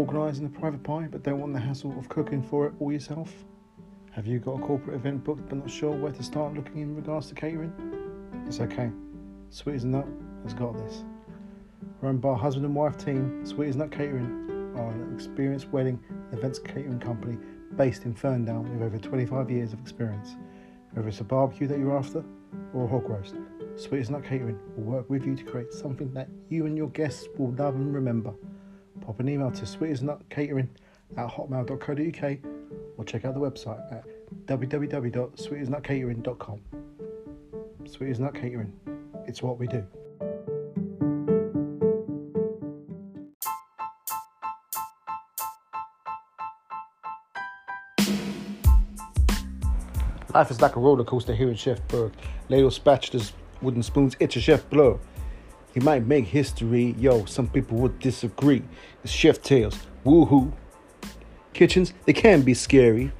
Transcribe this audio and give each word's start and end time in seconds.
organising 0.00 0.46
a 0.46 0.48
private 0.48 0.82
pie 0.82 1.06
but 1.10 1.22
don't 1.22 1.38
want 1.40 1.52
the 1.52 1.60
hassle 1.60 1.94
of 1.98 2.08
cooking 2.08 2.42
for 2.42 2.66
it 2.66 2.72
all 2.80 2.90
yourself? 2.90 3.30
Have 4.12 4.26
you 4.26 4.38
got 4.38 4.52
a 4.52 4.58
corporate 4.58 4.96
event 4.96 5.22
booked 5.22 5.46
but 5.50 5.58
not 5.58 5.70
sure 5.70 5.90
where 5.90 6.10
to 6.10 6.22
start 6.22 6.54
looking 6.54 6.78
in 6.80 6.96
regards 6.96 7.28
to 7.28 7.34
catering? 7.34 7.70
It's 8.46 8.60
okay. 8.60 8.90
Sweet 9.50 9.74
as 9.74 9.84
a 9.84 9.88
Nut 9.88 10.06
has 10.44 10.54
got 10.54 10.74
this. 10.74 11.04
Run 12.00 12.16
by 12.16 12.30
a 12.30 12.34
husband 12.34 12.64
and 12.64 12.74
wife 12.74 12.96
team, 12.96 13.44
Sweet 13.44 13.68
as 13.68 13.76
Nut 13.76 13.92
Catering 13.92 14.72
are 14.74 14.90
an 14.90 15.12
experienced 15.14 15.68
wedding 15.68 16.02
and 16.08 16.38
events 16.38 16.58
catering 16.58 16.98
company 16.98 17.36
based 17.76 18.06
in 18.06 18.14
Ferndown 18.14 18.72
with 18.72 18.82
over 18.82 18.96
25 18.96 19.50
years 19.50 19.74
of 19.74 19.80
experience. 19.80 20.34
Whether 20.92 21.08
it's 21.08 21.20
a 21.20 21.24
barbecue 21.24 21.66
that 21.66 21.78
you're 21.78 21.96
after 21.96 22.24
or 22.72 22.84
a 22.84 22.88
hog 22.88 23.06
roast, 23.06 23.34
Sweet 23.76 24.00
as 24.00 24.08
Nut 24.08 24.24
Catering 24.24 24.58
will 24.76 24.84
work 24.84 25.10
with 25.10 25.26
you 25.26 25.36
to 25.36 25.44
create 25.44 25.74
something 25.74 26.10
that 26.14 26.28
you 26.48 26.64
and 26.64 26.74
your 26.74 26.88
guests 26.88 27.28
will 27.36 27.52
love 27.52 27.74
and 27.74 27.94
remember. 27.94 28.32
Pop 29.00 29.18
an 29.20 29.28
email 29.28 29.50
to 29.50 29.62
sweetasnutcatering 29.62 30.68
at 31.16 31.28
hotmail.co.uk 31.28 32.38
or 32.96 33.04
check 33.04 33.24
out 33.24 33.34
the 33.34 33.40
website 33.40 33.92
at 33.92 34.04
www.sweetasnutcatering.com. 34.46 36.60
Sweet 37.86 38.10
as 38.10 38.20
Nut 38.20 38.34
Catering, 38.34 38.72
it's 39.26 39.42
what 39.42 39.58
we 39.58 39.66
do. 39.66 39.84
Life 50.32 50.52
is 50.52 50.60
like 50.60 50.76
a 50.76 50.80
roller 50.80 51.02
coaster 51.02 51.34
here 51.34 51.48
in 51.48 51.56
Chef 51.56 51.80
Berg. 51.88 52.12
Ladle 52.48 52.70
spatulas, 52.70 53.32
wooden 53.60 53.82
spoons, 53.82 54.14
it's 54.20 54.36
a 54.36 54.40
Chef 54.40 54.70
Blur. 54.70 54.96
He 55.72 55.80
might 55.80 56.06
make 56.06 56.26
history, 56.26 56.94
yo, 56.98 57.24
some 57.26 57.48
people 57.48 57.78
would 57.78 57.98
disagree. 57.98 58.62
It's 59.04 59.12
Chef 59.12 59.40
Tales, 59.40 59.78
woohoo. 60.04 60.52
Kitchens, 61.52 61.92
they 62.06 62.12
can 62.12 62.42
be 62.42 62.54
scary. 62.54 63.12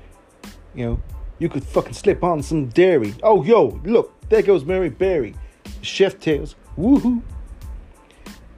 You 0.75 0.84
know, 0.87 1.03
you 1.39 1.48
could 1.48 1.65
fucking 1.65 1.93
slip 1.93 2.25
on 2.25 2.43
some 2.43 2.67
dairy. 2.67 3.15
Oh, 3.23 3.45
yo, 3.45 3.81
look, 3.84 4.15
there 4.28 4.43
goes 4.43 4.65
Mary 4.65 4.91
Berry. 4.91 5.34
Chef 5.83 6.19
Tales, 6.19 6.56
woohoo. 6.77 7.23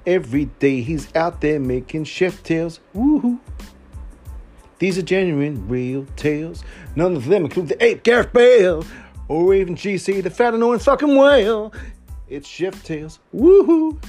Every 0.06 0.46
day 0.46 0.80
he's 0.80 1.14
out 1.14 1.40
there 1.40 1.60
making 1.60 2.04
Chef 2.04 2.42
Tales, 2.42 2.80
woohoo. 2.94 3.38
These 4.78 4.98
are 4.98 5.02
genuine, 5.02 5.68
real 5.68 6.06
tales. 6.16 6.64
None 6.96 7.14
of 7.14 7.26
them 7.26 7.44
include 7.44 7.68
the 7.68 7.84
ape 7.84 8.02
Gareth 8.02 8.32
Bale 8.32 8.84
or 9.28 9.54
even 9.54 9.76
GC, 9.76 10.24
the 10.24 10.30
fat 10.30 10.54
annoying 10.54 10.80
fucking 10.80 11.16
whale. 11.16 11.72
It's 12.32 12.48
Chef 12.48 12.82
Tales, 12.82 13.18
woohoo. 13.34 14.02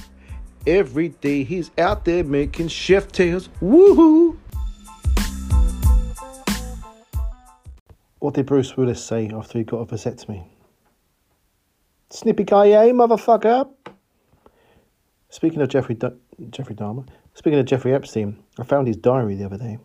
Every 0.66 1.10
day 1.10 1.44
he's 1.44 1.70
out 1.76 2.06
there 2.06 2.24
making 2.24 2.68
Chef 2.68 3.12
Tales, 3.12 3.50
woohoo. 3.60 4.38
What 8.20 8.32
did 8.32 8.46
Bruce 8.46 8.78
Willis 8.78 9.04
say 9.04 9.28
after 9.28 9.58
he 9.58 9.64
got 9.64 9.80
a 9.80 9.84
vasectomy? 9.84 10.42
Snippy 12.08 12.44
guy, 12.44 12.70
eh, 12.70 12.92
motherfucker? 12.92 13.68
Speaking 15.28 15.60
of 15.60 15.68
Jeffrey 15.68 15.94
D- 15.94 16.08
Jeffrey 16.48 16.74
Dahmer, 16.74 17.06
speaking 17.34 17.58
of 17.58 17.66
Jeffrey 17.66 17.92
Epstein, 17.92 18.42
I 18.58 18.64
found 18.64 18.86
his 18.86 18.96
diary 18.96 19.34
the 19.34 19.44
other 19.44 19.58
day. 19.58 19.76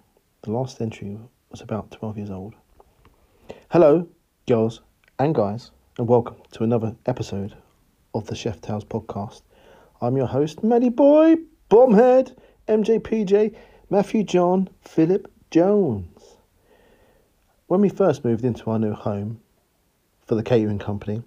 The 0.44 0.52
last 0.52 0.80
entry 0.80 1.20
was 1.52 1.60
about 1.60 1.92
12 1.92 2.16
years 2.16 2.30
old. 2.32 2.56
Hello, 3.72 4.08
girls 4.48 4.80
and 5.20 5.36
guys, 5.36 5.72
and 5.98 6.08
welcome 6.08 6.38
to 6.54 6.64
another 6.64 6.96
episode 7.06 7.58
of 8.14 8.28
the 8.28 8.36
Chef 8.36 8.62
Tales 8.62 8.86
podcast. 8.86 9.42
I'm 10.02 10.18
your 10.18 10.28
host, 10.28 10.64
Matty 10.64 10.90
Boy, 10.90 11.36
Bombhead, 11.70 12.36
MJPJ, 12.68 13.56
Matthew 13.90 14.24
John, 14.24 14.70
Philip 14.82 15.32
Jones. 15.52 16.38
When 17.68 17.82
we 17.82 17.90
first 17.90 18.26
moved 18.26 18.44
into 18.46 18.70
our 18.72 18.80
new 18.80 18.94
home 18.94 19.42
for 20.26 20.36
the 20.36 20.44
catering 20.44 20.80
company, 20.80 21.22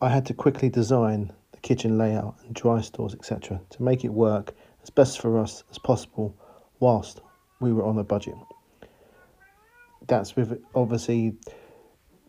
I 0.00 0.10
had 0.10 0.26
to 0.26 0.34
quickly 0.34 0.68
design 0.68 1.32
the 1.52 1.58
kitchen 1.58 1.98
layout 1.98 2.36
and 2.44 2.54
dry 2.54 2.80
stores, 2.80 3.14
etc., 3.14 3.60
to 3.70 3.82
make 3.82 4.04
it 4.04 4.10
work 4.10 4.54
as 4.82 4.90
best 4.90 5.20
for 5.20 5.38
us 5.38 5.64
as 5.70 5.78
possible 5.78 6.36
whilst 6.78 7.20
we 7.60 7.72
were 7.72 7.84
on 7.84 7.98
a 7.98 8.04
budget. 8.04 8.36
That's 10.06 10.36
with 10.36 10.62
obviously 10.74 11.34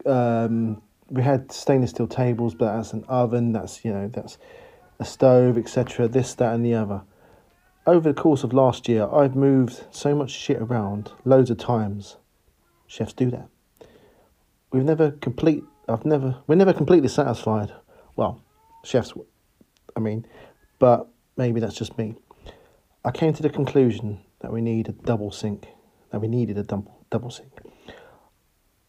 um, 0.06 0.81
we 1.09 1.22
had 1.23 1.51
stainless 1.51 1.91
steel 1.91 2.07
tables, 2.07 2.53
but 2.53 2.75
that's 2.75 2.94
an 2.94 3.03
oven. 3.07 3.53
That's 3.53 3.84
you 3.85 3.91
know 3.94 4.07
that's 4.07 4.38
a 5.00 5.06
stove, 5.06 5.57
etc. 5.57 6.07
This, 6.07 6.34
that, 6.35 6.53
and 6.53 6.66
the 6.66 6.73
other. 6.73 7.03
Over 7.85 8.12
the 8.12 8.22
course 8.22 8.44
of 8.44 8.53
last 8.53 8.90
year, 8.90 9.07
I've 9.12 9.35
moved 9.35 9.85
so 9.91 10.13
much 10.13 10.31
shit 10.31 10.57
around 10.57 11.12
loads 11.23 11.50
of 11.50 11.57
times. 11.57 12.18
Chefs 12.88 13.13
do 13.13 13.31
that. 13.31 13.47
We've 14.72 14.84
never 14.84 15.12
complete. 15.12 15.63
I've 15.88 16.06
never. 16.06 16.38
We're 16.47 16.56
never 16.56 16.73
completely 16.73 17.09
satisfied. 17.09 17.72
Well, 18.16 18.41
chefs. 18.84 19.13
I 19.95 20.00
mean, 20.00 20.25
but 20.79 21.07
maybe 21.38 21.59
that's 21.59 21.75
just 21.75 21.97
me. 21.97 22.16
I 23.06 23.12
came 23.12 23.34
to 23.34 23.41
the 23.41 23.50
conclusion 23.50 24.19
that 24.39 24.51
we 24.51 24.62
need 24.62 24.89
a 24.89 24.91
double 24.91 25.31
sink. 25.31 25.68
That 26.12 26.19
we 26.19 26.28
needed 26.28 26.57
a 26.57 26.63
double 26.63 27.06
double 27.09 27.29
sink. 27.29 27.51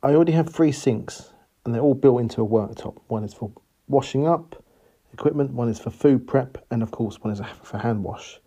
I 0.02 0.14
already 0.14 0.32
have 0.32 0.48
three 0.48 0.72
sinks, 0.72 1.32
and 1.68 1.74
they're 1.74 1.82
all 1.82 1.92
built 1.92 2.22
into 2.22 2.40
a 2.40 2.46
worktop. 2.46 2.96
One 3.08 3.24
is 3.24 3.34
for 3.34 3.52
washing 3.88 4.26
up 4.26 4.64
equipment, 5.12 5.50
one 5.50 5.68
is 5.68 5.78
for 5.78 5.90
food 5.90 6.26
prep, 6.26 6.64
and 6.70 6.82
of 6.82 6.90
course, 6.92 7.20
one 7.20 7.30
is 7.30 7.42
for 7.62 7.76
hand 7.76 8.02
wash. 8.02 8.40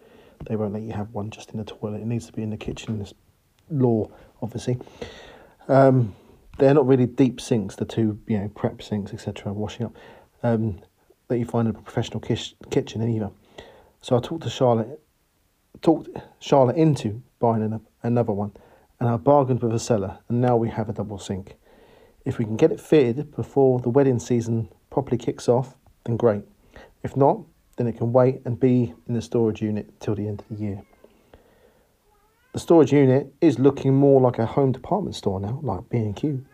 They 0.50 0.56
won't 0.56 0.74
let 0.74 0.82
you 0.82 0.94
have 0.94 1.12
one 1.12 1.30
just 1.30 1.52
in 1.52 1.60
the 1.60 1.64
toilet. 1.64 2.02
It 2.02 2.08
needs 2.08 2.26
to 2.26 2.34
be 2.34 2.42
in 2.42 2.50
the 2.50 2.58
kitchen. 2.58 2.98
This 2.98 3.14
law, 3.70 4.10
obviously. 4.42 4.80
Um, 5.68 6.16
they're 6.58 6.74
not 6.74 6.88
really 6.88 7.06
deep 7.06 7.40
sinks. 7.40 7.76
The 7.76 7.86
two, 7.86 8.20
you 8.26 8.40
know, 8.40 8.48
prep 8.48 8.82
sinks, 8.82 9.14
etc., 9.14 9.54
washing 9.54 9.86
up 9.86 9.96
um, 10.42 10.80
that 11.28 11.38
you 11.38 11.46
find 11.46 11.68
in 11.68 11.76
a 11.76 11.80
professional 11.80 12.22
kish- 12.22 12.56
kitchen 12.72 13.08
either. 13.08 13.30
So 14.02 14.18
I 14.18 14.20
talked 14.20 14.42
to 14.46 14.50
Charlotte, 14.50 15.00
talked 15.84 16.10
Charlotte 16.40 16.76
into 16.76 17.22
buying 17.38 17.62
an, 17.62 17.82
another 18.02 18.34
one, 18.34 18.54
and 19.00 19.08
I 19.08 19.18
bargained 19.18 19.62
with 19.62 19.76
a 19.76 19.80
seller, 19.80 20.18
and 20.28 20.42
now 20.42 20.58
we 20.58 20.70
have 20.70 20.90
a 20.90 20.94
double 20.94 21.20
sink. 21.20 21.56
If 22.26 22.38
we 22.38 22.46
can 22.46 22.58
get 22.58 22.72
it 22.72 22.80
fitted 22.80 23.36
before 23.36 23.80
the 23.80 23.90
wedding 23.90 24.20
season 24.20 24.70
properly 24.90 25.18
kicks 25.18 25.50
off, 25.50 25.76
then 26.06 26.18
great. 26.18 26.44
If 27.04 27.18
not, 27.18 27.42
then 27.78 27.88
it 27.88 27.98
can 27.98 28.14
wait 28.14 28.42
and 28.46 28.60
be 28.60 28.94
in 29.08 29.14
the 29.16 29.22
storage 29.22 29.62
unit 29.62 30.00
till 30.00 30.16
the 30.16 30.28
end 30.28 30.42
of 30.42 30.58
the 30.58 30.64
year. 30.64 30.84
The 32.54 32.60
storage 32.60 32.92
unit 32.92 33.34
is 33.40 33.60
looking 33.60 33.96
more 33.96 34.20
like 34.20 34.38
a 34.38 34.46
home 34.46 34.72
department 34.72 35.16
store 35.16 35.40
now, 35.40 35.60
like 35.64 35.90
B&Q, 35.90 36.46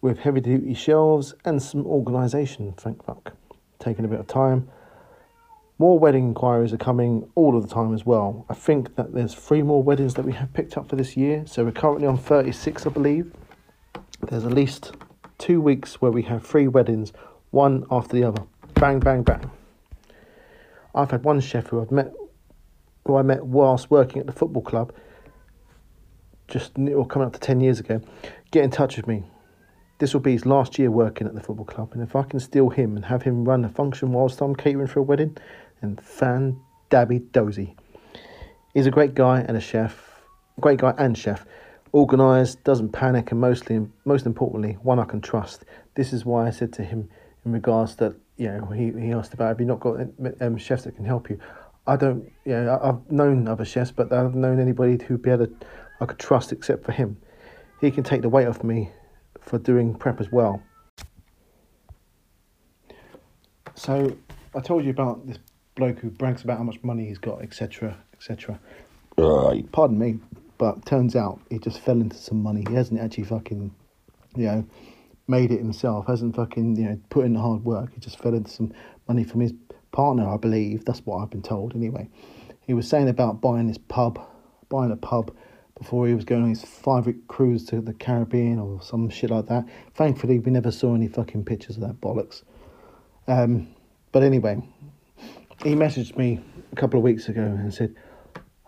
with 0.00 0.20
heavy-duty 0.20 0.74
shelves 0.74 1.34
and 1.44 1.62
some 1.62 1.86
organisation, 1.86 2.72
thank 2.72 3.04
fuck. 3.04 3.34
Taking 3.78 4.04
a 4.04 4.08
bit 4.08 4.20
of 4.20 4.26
time. 4.26 4.68
More 5.78 5.98
wedding 5.98 6.28
inquiries 6.28 6.72
are 6.72 6.78
coming 6.78 7.30
all 7.36 7.56
of 7.56 7.68
the 7.68 7.72
time 7.72 7.94
as 7.94 8.04
well. 8.04 8.46
I 8.48 8.54
think 8.54 8.96
that 8.96 9.12
there's 9.12 9.34
three 9.34 9.62
more 9.62 9.82
weddings 9.82 10.14
that 10.14 10.24
we 10.24 10.32
have 10.32 10.52
picked 10.52 10.76
up 10.76 10.88
for 10.88 10.96
this 10.96 11.16
year, 11.16 11.44
so 11.46 11.64
we're 11.64 11.72
currently 11.72 12.06
on 12.06 12.16
36, 12.16 12.86
I 12.86 12.90
believe. 12.90 13.32
There's 14.26 14.44
at 14.44 14.52
least 14.52 14.92
two 15.38 15.60
weeks 15.60 16.00
where 16.00 16.10
we 16.10 16.22
have 16.22 16.44
three 16.44 16.68
weddings, 16.68 17.12
one 17.50 17.86
after 17.90 18.16
the 18.16 18.24
other. 18.24 18.42
Bang, 18.74 18.98
bang, 19.00 19.22
bang. 19.22 19.50
I've 20.94 21.10
had 21.10 21.24
one 21.24 21.40
chef 21.40 21.68
who 21.68 21.80
I've 21.80 21.90
met, 21.90 22.12
who 23.06 23.16
I 23.16 23.22
met 23.22 23.44
whilst 23.44 23.90
working 23.90 24.20
at 24.20 24.26
the 24.26 24.32
football 24.32 24.62
club, 24.62 24.92
just 26.48 26.78
or 26.78 27.06
coming 27.06 27.26
up 27.26 27.34
to 27.34 27.40
ten 27.40 27.60
years 27.60 27.78
ago, 27.78 28.00
get 28.50 28.64
in 28.64 28.70
touch 28.70 28.96
with 28.96 29.06
me. 29.06 29.24
This 29.98 30.14
will 30.14 30.20
be 30.20 30.32
his 30.32 30.46
last 30.46 30.78
year 30.78 30.90
working 30.90 31.26
at 31.26 31.34
the 31.34 31.40
football 31.40 31.64
club, 31.64 31.92
and 31.92 32.02
if 32.02 32.14
I 32.14 32.22
can 32.22 32.40
steal 32.40 32.68
him 32.68 32.96
and 32.96 33.04
have 33.04 33.22
him 33.22 33.44
run 33.44 33.64
a 33.64 33.68
function 33.68 34.12
whilst 34.12 34.40
I'm 34.40 34.54
catering 34.54 34.86
for 34.86 35.00
a 35.00 35.02
wedding, 35.02 35.36
then 35.80 35.96
fan 35.96 36.60
dabby 36.90 37.20
dozy. 37.20 37.76
He's 38.74 38.86
a 38.86 38.90
great 38.90 39.14
guy 39.14 39.40
and 39.40 39.56
a 39.56 39.60
chef, 39.60 40.22
great 40.60 40.78
guy 40.78 40.94
and 40.98 41.16
chef. 41.16 41.44
Organised, 41.94 42.62
doesn't 42.64 42.90
panic, 42.90 43.30
and 43.30 43.40
mostly, 43.40 43.86
most 44.04 44.26
importantly, 44.26 44.74
one 44.82 44.98
I 44.98 45.04
can 45.04 45.20
trust. 45.20 45.64
This 45.94 46.12
is 46.12 46.24
why 46.24 46.46
I 46.46 46.50
said 46.50 46.72
to 46.74 46.84
him 46.84 47.08
in 47.44 47.52
regards 47.52 47.96
that 47.96 48.14
you 48.36 48.48
know 48.48 48.66
he, 48.66 48.92
he 48.92 49.12
asked 49.12 49.34
about 49.34 49.48
have 49.48 49.60
you 49.60 49.66
not 49.66 49.80
got 49.80 50.00
um, 50.40 50.56
chefs 50.58 50.84
that 50.84 50.96
can 50.96 51.04
help 51.04 51.30
you. 51.30 51.38
I 51.86 51.96
don't. 51.96 52.30
Yeah, 52.44 52.60
you 52.60 52.66
know, 52.66 52.80
I've 52.82 53.10
known 53.10 53.48
other 53.48 53.64
chefs, 53.64 53.90
but 53.90 54.12
I 54.12 54.18
haven't 54.18 54.40
known 54.40 54.60
anybody 54.60 55.02
who'd 55.02 55.22
be 55.22 55.30
able 55.30 55.46
to 55.46 55.54
I 56.00 56.06
could 56.06 56.18
trust 56.18 56.52
except 56.52 56.84
for 56.84 56.92
him. 56.92 57.16
He 57.80 57.90
can 57.90 58.04
take 58.04 58.22
the 58.22 58.28
weight 58.28 58.46
off 58.46 58.62
me 58.62 58.90
for 59.40 59.58
doing 59.58 59.94
prep 59.94 60.20
as 60.20 60.30
well. 60.30 60.62
So 63.74 64.16
I 64.54 64.60
told 64.60 64.84
you 64.84 64.90
about 64.90 65.26
this 65.26 65.38
bloke 65.74 65.98
who 66.00 66.10
brags 66.10 66.42
about 66.42 66.58
how 66.58 66.64
much 66.64 66.82
money 66.82 67.06
he's 67.06 67.18
got, 67.18 67.42
etc., 67.42 67.96
etc. 68.14 68.58
Pardon 69.72 69.98
me, 69.98 70.18
but 70.58 70.84
turns 70.84 71.16
out 71.16 71.40
he 71.50 71.58
just 71.58 71.80
fell 71.80 72.00
into 72.00 72.16
some 72.16 72.42
money. 72.42 72.64
He 72.68 72.74
hasn't 72.74 73.00
actually 73.00 73.24
fucking, 73.24 73.74
you 74.36 74.44
know, 74.44 74.66
made 75.26 75.50
it 75.50 75.58
himself. 75.58 76.06
Hasn't 76.06 76.36
fucking, 76.36 76.76
you 76.76 76.84
know, 76.84 77.00
put 77.10 77.24
in 77.24 77.34
the 77.34 77.40
hard 77.40 77.64
work. 77.64 77.94
He 77.94 78.00
just 78.00 78.18
fell 78.18 78.34
into 78.34 78.50
some 78.50 78.72
money 79.06 79.24
from 79.24 79.40
his 79.40 79.54
partner, 79.92 80.28
I 80.28 80.36
believe. 80.36 80.84
That's 80.84 81.00
what 81.00 81.18
I've 81.18 81.30
been 81.30 81.42
told, 81.42 81.74
anyway. 81.74 82.08
He 82.60 82.74
was 82.74 82.88
saying 82.88 83.08
about 83.08 83.40
buying 83.40 83.66
this 83.66 83.78
pub 83.78 84.20
buying 84.68 84.90
a 84.90 84.96
pub 84.96 85.34
before 85.76 86.06
he 86.06 86.14
was 86.14 86.24
going 86.24 86.42
on 86.42 86.48
his 86.50 86.64
five 86.64 87.06
week 87.06 87.28
cruise 87.28 87.64
to 87.66 87.80
the 87.80 87.94
Caribbean 87.94 88.58
or 88.58 88.82
some 88.82 89.08
shit 89.08 89.30
like 89.30 89.46
that. 89.46 89.64
Thankfully, 89.94 90.38
we 90.38 90.50
never 90.50 90.70
saw 90.70 90.94
any 90.94 91.08
fucking 91.08 91.44
pictures 91.44 91.76
of 91.76 91.82
that 91.82 92.00
bollocks. 92.00 92.42
Um, 93.26 93.68
but 94.12 94.22
anyway, 94.22 94.60
he 95.62 95.74
messaged 95.74 96.16
me 96.16 96.40
a 96.72 96.76
couple 96.76 96.98
of 96.98 97.04
weeks 97.04 97.28
ago 97.28 97.42
and 97.42 97.72
said, 97.72 97.94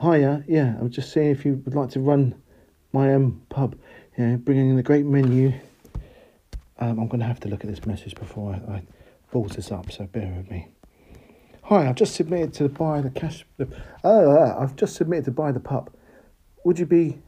Hiya, 0.02 0.44
yeah, 0.48 0.76
I 0.78 0.82
was 0.82 0.92
just 0.92 1.12
saying 1.12 1.30
if 1.30 1.44
you 1.44 1.60
would 1.64 1.74
like 1.74 1.90
to 1.90 2.00
run 2.00 2.40
my 2.92 3.12
um, 3.12 3.42
pub, 3.50 3.76
know, 4.16 4.36
bringing 4.38 4.70
in 4.70 4.78
a 4.78 4.82
great 4.82 5.04
menu. 5.04 5.52
Um, 6.78 6.98
I'm 6.98 7.08
going 7.08 7.20
to 7.20 7.26
have 7.26 7.40
to 7.40 7.48
look 7.48 7.62
at 7.64 7.70
this 7.70 7.84
message 7.84 8.14
before 8.14 8.54
I, 8.54 8.72
I 8.72 8.82
balls 9.30 9.56
this 9.56 9.70
up, 9.70 9.92
so 9.92 10.06
bear 10.06 10.32
with 10.34 10.50
me. 10.50 10.68
Hi, 11.64 11.86
I've 11.86 11.96
just 11.96 12.14
submitted 12.14 12.54
to 12.54 12.68
buy 12.70 13.02
the 13.02 13.10
cash. 13.10 13.44
The, 13.58 13.68
oh, 14.02 14.30
uh, 14.30 14.56
I've 14.58 14.74
just 14.74 14.96
submitted 14.96 15.26
to 15.26 15.32
buy 15.32 15.52
the 15.52 15.60
pub. 15.60 15.90
Would 16.64 16.78
you 16.78 16.86
be 16.86 17.18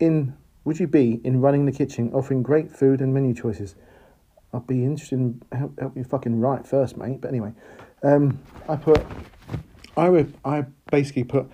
in? 0.00 0.36
Would 0.64 0.80
you 0.80 0.88
be 0.88 1.20
in 1.24 1.40
running 1.40 1.66
the 1.66 1.72
kitchen, 1.72 2.12
offering 2.12 2.42
great 2.42 2.70
food 2.70 3.00
and 3.00 3.14
menu 3.14 3.32
choices? 3.32 3.76
I'd 4.52 4.66
be 4.66 4.84
interested 4.84 5.18
in 5.18 5.42
help, 5.52 5.78
help 5.78 5.96
you 5.96 6.04
fucking 6.04 6.38
write 6.40 6.66
first, 6.66 6.96
mate. 6.96 7.20
But 7.20 7.28
anyway, 7.28 7.52
um, 8.02 8.40
I 8.68 8.76
put, 8.76 9.06
I 9.96 10.26
I 10.44 10.64
basically 10.90 11.24
put, 11.24 11.48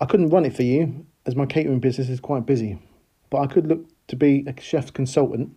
I 0.00 0.06
couldn't 0.06 0.28
run 0.30 0.44
it 0.44 0.54
for 0.54 0.62
you 0.62 1.06
as 1.24 1.36
my 1.36 1.46
catering 1.46 1.80
business 1.80 2.08
is 2.08 2.20
quite 2.20 2.46
busy, 2.46 2.78
but 3.30 3.38
I 3.38 3.46
could 3.46 3.66
look 3.66 3.86
to 4.08 4.16
be 4.16 4.44
a 4.46 4.60
chef's 4.60 4.90
consultant, 4.90 5.56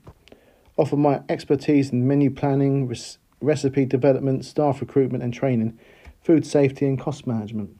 offer 0.78 0.96
my 0.96 1.22
expertise 1.28 1.90
in 1.90 2.08
menu 2.08 2.32
planning, 2.32 2.88
res- 2.88 3.18
recipe 3.42 3.86
development, 3.86 4.46
staff 4.46 4.82
recruitment 4.82 5.24
and 5.24 5.34
training, 5.34 5.78
food 6.22 6.46
safety 6.46 6.86
and 6.86 7.00
cost 7.00 7.28
management. 7.28 7.76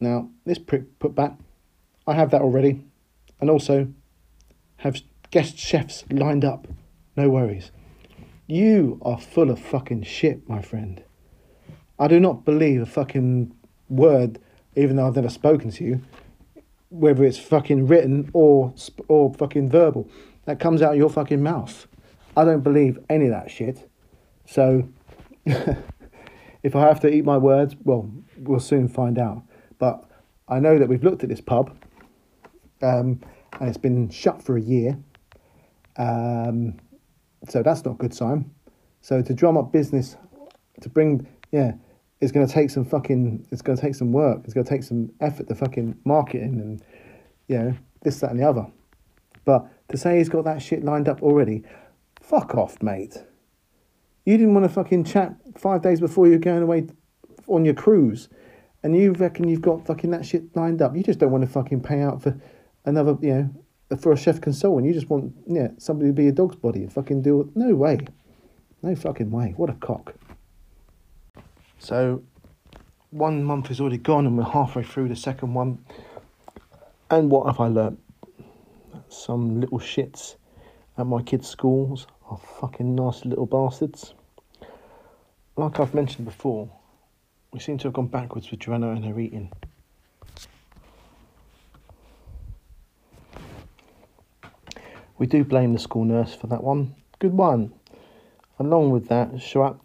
Now, 0.00 0.28
this 0.44 0.58
prick 0.58 0.98
put 0.98 1.14
back, 1.14 1.38
I 2.06 2.14
have 2.14 2.30
that 2.30 2.42
already, 2.42 2.84
and 3.40 3.48
also 3.48 3.88
have 4.78 5.00
guest 5.30 5.56
chefs 5.56 6.04
lined 6.10 6.44
up. 6.44 6.68
No 7.16 7.30
worries. 7.30 7.70
You 8.46 8.98
are 9.02 9.18
full 9.18 9.50
of 9.50 9.58
fucking 9.58 10.02
shit, 10.02 10.48
my 10.48 10.60
friend. 10.60 11.02
I 11.98 12.08
do 12.08 12.18
not 12.18 12.44
believe 12.44 12.82
a 12.82 12.86
fucking 12.86 13.54
word, 13.88 14.38
even 14.76 14.96
though 14.96 15.06
I've 15.06 15.16
never 15.16 15.28
spoken 15.28 15.70
to 15.72 15.84
you, 15.84 16.00
whether 16.88 17.24
it's 17.24 17.38
fucking 17.38 17.86
written 17.86 18.30
or 18.32 18.74
or 19.08 19.32
fucking 19.34 19.70
verbal, 19.70 20.08
that 20.44 20.60
comes 20.60 20.82
out 20.82 20.92
of 20.92 20.98
your 20.98 21.10
fucking 21.10 21.42
mouth. 21.42 21.86
I 22.36 22.44
don't 22.44 22.62
believe 22.62 22.98
any 23.08 23.26
of 23.26 23.30
that 23.32 23.50
shit. 23.50 23.88
So, 24.46 24.88
if 25.46 26.76
I 26.76 26.80
have 26.80 27.00
to 27.00 27.12
eat 27.12 27.24
my 27.24 27.38
words, 27.38 27.76
well, 27.84 28.10
we'll 28.38 28.60
soon 28.60 28.88
find 28.88 29.18
out. 29.18 29.42
But 29.78 30.04
I 30.48 30.60
know 30.60 30.78
that 30.78 30.88
we've 30.88 31.02
looked 31.04 31.22
at 31.22 31.28
this 31.28 31.40
pub, 31.40 31.76
um, 32.82 33.20
and 33.60 33.68
it's 33.68 33.78
been 33.78 34.10
shut 34.10 34.42
for 34.42 34.56
a 34.56 34.60
year. 34.60 34.98
Um, 35.96 36.78
so 37.48 37.62
that's 37.62 37.84
not 37.84 37.92
a 37.92 37.96
good 37.96 38.14
sign. 38.14 38.50
So 39.00 39.20
to 39.22 39.34
drum 39.34 39.56
up 39.56 39.72
business, 39.72 40.16
to 40.80 40.88
bring, 40.88 41.26
yeah, 41.50 41.72
it's 42.22 42.30
going 42.30 42.46
to 42.46 42.52
take 42.52 42.70
some 42.70 42.84
fucking, 42.84 43.44
it's 43.50 43.62
going 43.62 43.76
to 43.76 43.82
take 43.82 43.96
some 43.96 44.12
work. 44.12 44.42
It's 44.44 44.54
going 44.54 44.64
to 44.64 44.70
take 44.70 44.84
some 44.84 45.10
effort 45.20 45.48
to 45.48 45.56
fucking 45.56 45.98
marketing 46.04 46.60
and, 46.60 46.82
you 47.48 47.58
know, 47.58 47.74
this, 48.02 48.20
that, 48.20 48.30
and 48.30 48.38
the 48.38 48.48
other. 48.48 48.64
But 49.44 49.66
to 49.88 49.96
say 49.96 50.18
he's 50.18 50.28
got 50.28 50.44
that 50.44 50.62
shit 50.62 50.84
lined 50.84 51.08
up 51.08 51.20
already, 51.20 51.64
fuck 52.20 52.54
off, 52.54 52.80
mate. 52.80 53.16
You 54.24 54.38
didn't 54.38 54.54
want 54.54 54.64
to 54.64 54.72
fucking 54.72 55.02
chat 55.02 55.34
five 55.58 55.82
days 55.82 55.98
before 55.98 56.28
you're 56.28 56.38
going 56.38 56.62
away 56.62 56.86
on 57.48 57.64
your 57.64 57.74
cruise, 57.74 58.28
and 58.84 58.96
you 58.96 59.12
reckon 59.14 59.48
you've 59.48 59.60
got 59.60 59.84
fucking 59.84 60.12
that 60.12 60.24
shit 60.24 60.54
lined 60.54 60.80
up. 60.80 60.96
You 60.96 61.02
just 61.02 61.18
don't 61.18 61.32
want 61.32 61.42
to 61.42 61.50
fucking 61.50 61.82
pay 61.82 62.02
out 62.02 62.22
for 62.22 62.40
another, 62.84 63.16
you 63.20 63.34
know, 63.90 63.96
for 63.96 64.12
a 64.12 64.16
chef 64.16 64.40
consultant. 64.40 64.86
You 64.86 64.94
just 64.94 65.10
want, 65.10 65.34
yeah, 65.48 65.68
somebody 65.76 66.10
to 66.10 66.14
be 66.14 66.28
a 66.28 66.32
dog's 66.32 66.54
body 66.54 66.82
and 66.82 66.92
fucking 66.92 67.22
do 67.22 67.40
it. 67.40 67.48
No 67.56 67.74
way. 67.74 67.98
No 68.80 68.94
fucking 68.94 69.32
way. 69.32 69.54
What 69.56 69.70
a 69.70 69.74
cock. 69.74 70.14
So, 71.82 72.22
one 73.10 73.42
month 73.42 73.72
is 73.72 73.80
already 73.80 73.98
gone, 73.98 74.24
and 74.24 74.38
we're 74.38 74.44
halfway 74.44 74.84
through 74.84 75.08
the 75.08 75.16
second 75.16 75.52
one. 75.52 75.84
And 77.10 77.28
what 77.28 77.46
have 77.46 77.58
I 77.58 77.66
learnt? 77.66 77.98
Some 79.08 79.60
little 79.60 79.80
shits 79.80 80.36
at 80.96 81.08
my 81.08 81.22
kids' 81.22 81.48
schools 81.48 82.06
are 82.30 82.38
fucking 82.38 82.94
nasty 82.94 83.30
little 83.30 83.46
bastards. 83.46 84.14
Like 85.56 85.80
I've 85.80 85.92
mentioned 85.92 86.24
before, 86.24 86.70
we 87.52 87.58
seem 87.58 87.78
to 87.78 87.88
have 87.88 87.94
gone 87.94 88.06
backwards 88.06 88.52
with 88.52 88.60
Joanna 88.60 88.92
and 88.92 89.04
her 89.04 89.18
eating. 89.18 89.50
We 95.18 95.26
do 95.26 95.42
blame 95.42 95.72
the 95.72 95.80
school 95.80 96.04
nurse 96.04 96.32
for 96.32 96.46
that 96.46 96.62
one. 96.62 96.94
Good 97.18 97.32
one. 97.32 97.72
Along 98.58 98.90
with 98.90 99.08
that, 99.08 99.36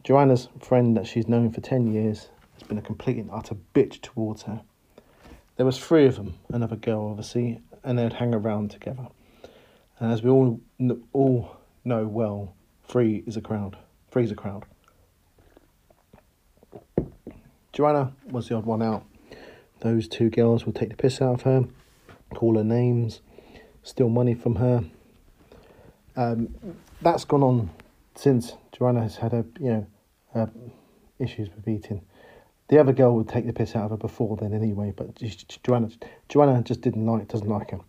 Joanna's 0.04 0.50
friend 0.60 0.96
that 0.98 1.08
she's 1.08 1.28
known 1.28 1.52
for 1.52 1.62
10 1.62 1.92
years 1.94 2.30
has 2.54 2.64
been 2.68 2.78
a 2.78 2.82
complete 2.82 3.18
and 3.18 3.30
utter 3.32 3.56
bitch 3.74 4.02
towards 4.02 4.44
her. 4.44 4.62
There 5.56 5.66
was 5.66 5.80
three 5.80 6.06
of 6.06 6.16
them, 6.16 6.36
another 6.50 6.76
girl 6.76 7.08
obviously, 7.10 7.62
and 7.84 7.98
they'd 7.98 8.14
hang 8.14 8.34
around 8.34 8.72
together. 8.72 9.08
And 10.00 10.12
as 10.12 10.22
we 10.22 10.30
all 10.30 10.60
all 11.14 11.58
know 11.84 12.06
well, 12.06 12.54
three 12.88 13.24
is 13.26 13.38
a 13.38 13.42
crowd. 13.42 13.78
Three's 14.12 14.32
a 14.32 14.36
crowd. 14.36 14.66
Joanna 17.74 18.14
was 18.30 18.50
the 18.50 18.56
odd 18.56 18.66
one 18.66 18.82
out. 18.82 19.06
Those 19.80 20.08
two 20.08 20.30
girls 20.30 20.66
would 20.66 20.76
take 20.76 20.90
the 20.90 20.96
piss 20.96 21.22
out 21.22 21.36
of 21.36 21.42
her, 21.44 21.66
call 22.34 22.58
her 22.58 22.64
names, 22.64 23.22
steal 23.84 24.10
money 24.10 24.34
from 24.34 24.56
her. 24.56 24.84
Um, 26.16 26.56
that's 27.02 27.26
gone 27.26 27.44
on 27.44 27.70
since 28.18 28.54
Joanna 28.72 29.02
has 29.04 29.18
had 29.18 29.34
a 29.34 29.46
you 29.60 29.70
know 29.70 29.88
uh, 30.36 30.48
issues 31.20 31.50
with 31.56 31.68
eating. 31.68 32.02
The 32.70 32.80
other 32.80 32.92
girl 32.92 33.16
would 33.16 33.30
take 33.30 33.46
the 33.46 33.54
piss 33.54 33.76
out 33.76 33.86
of 33.86 33.92
her 33.92 33.98
before 33.98 34.36
then 34.36 34.54
anyway, 34.54 34.94
but 34.96 35.16
Joanna 35.64 35.90
Joanna 36.28 36.62
just 36.64 36.82
didn't 36.82 37.06
like 37.06 37.28
doesn't 37.28 37.48
like 37.48 37.72
her. 37.72 37.80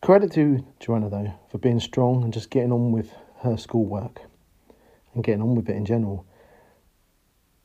Credit 0.00 0.32
to 0.32 0.64
Joanna 0.78 1.10
though 1.10 1.34
for 1.50 1.58
being 1.58 1.80
strong 1.80 2.24
and 2.24 2.32
just 2.32 2.50
getting 2.50 2.72
on 2.72 2.92
with 2.92 3.12
her 3.40 3.56
schoolwork 3.56 4.22
and 5.14 5.24
getting 5.24 5.42
on 5.42 5.54
with 5.54 5.68
it 5.68 5.76
in 5.76 5.84
general. 5.84 6.26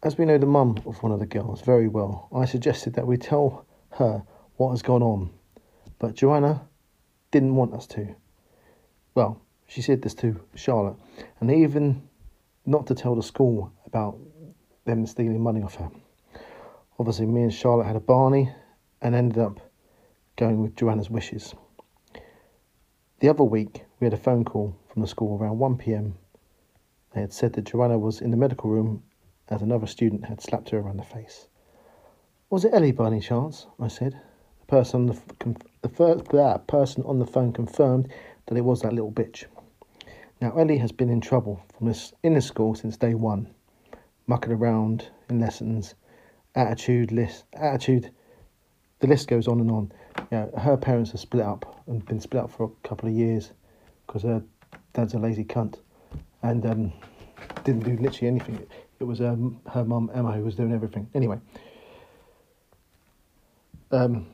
As 0.03 0.17
we 0.17 0.25
know 0.25 0.37
the 0.37 0.45
mum 0.45 0.77
of 0.85 1.01
one 1.01 1.11
of 1.11 1.19
the 1.19 1.25
girls 1.25 1.61
very 1.61 1.87
well, 1.87 2.27
I 2.35 2.45
suggested 2.45 2.93
that 2.93 3.07
we 3.07 3.18
tell 3.18 3.65
her 3.92 4.23
what 4.57 4.71
has 4.71 4.81
gone 4.81 5.01
on, 5.01 5.31
but 5.99 6.15
Joanna 6.15 6.68
didn't 7.31 7.56
want 7.56 7.73
us 7.73 7.87
to. 7.87 8.15
Well, 9.15 9.42
she 9.68 9.81
said 9.81 10.02
this 10.02 10.14
to 10.16 10.40
Charlotte, 10.56 10.95
and 11.40 11.52
even 11.52 12.07
not 12.66 12.88
to 12.88 12.95
tell 12.95 13.16
the 13.16 13.24
school 13.24 13.72
about 13.86 14.18
them 14.86 15.06
stealing 15.06 15.42
money 15.42 15.62
off 15.62 15.76
her. 15.76 15.90
Obviously, 17.00 17.26
me 17.26 17.44
and 17.44 17.54
Charlotte 17.54 17.88
had 17.88 17.95
a 17.95 18.00
Barney 18.00 18.52
and 19.02 19.14
ended 19.14 19.38
up 19.38 19.60
going 20.38 20.62
with 20.62 20.76
Joanna's 20.76 21.10
wishes. 21.10 21.54
The 23.19 23.30
other 23.30 23.44
week, 23.44 23.84
we 24.00 24.06
had 24.06 24.14
a 24.14 24.18
phone 24.18 24.44
call 24.45 24.76
from 24.88 25.02
the 25.02 25.07
school 25.07 25.38
around 25.38 25.60
1 25.60 25.78
pm. 25.78 26.16
They 27.14 27.22
had 27.22 27.34
said 27.34 27.54
that 27.54 27.66
Joanna 27.66 27.98
was 27.98 28.22
in 28.22 28.31
the 28.31 28.38
medical 28.38 28.69
room 28.69 29.04
as 29.50 29.62
another 29.62 29.88
student 29.88 30.26
had 30.26 30.42
slapped 30.42 30.69
her 30.69 30.80
around 30.80 30.98
the 30.98 31.04
face. 31.04 31.48
Was 32.50 32.66
it 32.66 32.74
Ellie 32.74 32.92
by 32.92 33.07
any 33.07 33.19
chance? 33.19 33.68
I 33.80 33.88
said. 33.88 34.19
The 34.62 34.66
person 34.68 35.10
on 35.10 35.16
the, 35.16 35.56
the 35.81 35.90
first, 35.90 36.26
that 36.30 36.68
person 36.68 37.04
on 37.04 37.19
the 37.19 37.26
phone 37.26 37.54
confirmed 37.54 38.12
that 38.48 38.57
it 38.57 38.62
was 38.62 38.81
that 38.81 38.94
little 38.94 39.12
bitch. 39.12 39.45
Now 40.42 40.57
Ellie 40.57 40.77
has 40.77 40.92
been 40.92 41.09
in 41.09 41.21
trouble 41.21 41.63
from 41.77 41.87
this 41.87 42.13
in 42.23 42.33
the 42.33 42.42
school 42.42 42.75
since 42.75 42.97
day 42.97 43.13
one, 43.13 43.47
mucking 44.27 44.51
around 44.51 45.09
in 45.30 45.39
lessons, 45.39 45.95
attitude 46.56 47.11
list, 47.11 47.45
attitude. 47.54 48.11
The 48.99 49.07
list 49.07 49.27
goes 49.27 49.47
on 49.47 49.59
and 49.59 49.71
on. 49.71 49.92
You 50.31 50.37
know, 50.37 50.51
her 50.57 50.77
parents 50.77 51.13
are 51.13 51.18
split 51.18 51.45
up 51.45 51.83
and 51.87 52.06
been 52.06 52.19
split 52.19 52.44
up 52.44 52.51
for 52.51 52.65
a 52.65 52.87
couple 52.87 53.07
of 53.09 53.15
years 53.15 53.51
because 54.06 54.23
her 54.23 54.44
dad's 54.94 55.13
a 55.13 55.19
lazy 55.19 55.44
cunt 55.44 55.80
and 56.42 56.65
um, 56.65 56.94
didn't 57.63 57.83
do 57.83 57.97
literally 58.01 58.27
anything. 58.27 58.65
It 58.99 59.04
was 59.04 59.21
um, 59.21 59.59
her 59.71 59.83
mum, 59.83 60.09
Emma, 60.13 60.31
who 60.31 60.44
was 60.44 60.56
doing 60.56 60.73
everything. 60.73 61.09
Anyway, 61.13 61.39
um, 63.92 64.27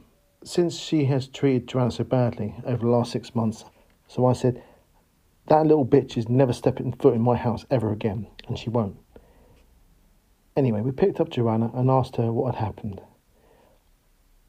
since 0.44 0.76
she 0.76 1.06
has 1.06 1.28
treated 1.28 1.68
Joanna 1.68 1.92
so 1.92 2.04
badly 2.04 2.56
over 2.66 2.86
the 2.86 2.92
last 2.92 3.12
six 3.12 3.36
months, 3.36 3.66
so 4.08 4.26
I 4.26 4.34
said, 4.34 4.64
that 5.52 5.68
little 5.68 5.86
bitch 5.86 6.16
is 6.16 6.30
never 6.30 6.54
stepping 6.54 6.94
foot 6.94 7.14
in 7.14 7.22
my 7.22 7.36
house 7.36 7.66
ever 7.70 7.92
again, 7.92 8.26
and 8.48 8.58
she 8.58 8.70
won't. 8.70 8.96
Anyway, 10.56 10.80
we 10.80 10.94
picked 10.94 11.20
up 11.20 11.30
Joanna 11.30 11.70
and 11.74 11.90
asked 11.90 12.16
her 12.16 12.32
what 12.32 12.56
had 12.56 12.64
happened. 12.64 13.02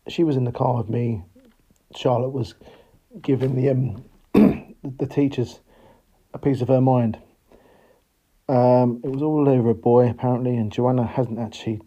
She 0.07 0.23
was 0.23 0.37
in 0.37 0.45
the 0.45 0.53
car 0.53 0.77
with 0.77 0.89
me. 0.89 1.25
Charlotte 1.97 2.31
was 2.31 2.55
giving 3.21 3.57
the 3.57 3.71
um, 3.71 4.05
the 4.99 5.07
teachers 5.07 5.59
a 6.35 6.39
piece 6.39 6.61
of 6.61 6.69
her 6.69 6.81
mind. 6.81 7.19
Um, 8.49 9.01
it 9.03 9.11
was 9.11 9.23
all 9.23 9.49
over 9.49 9.71
a 9.71 9.75
boy, 9.75 10.09
apparently, 10.09 10.55
and 10.55 10.71
Joanna 10.71 11.05
hasn't 11.05 11.41
actually 11.41 11.81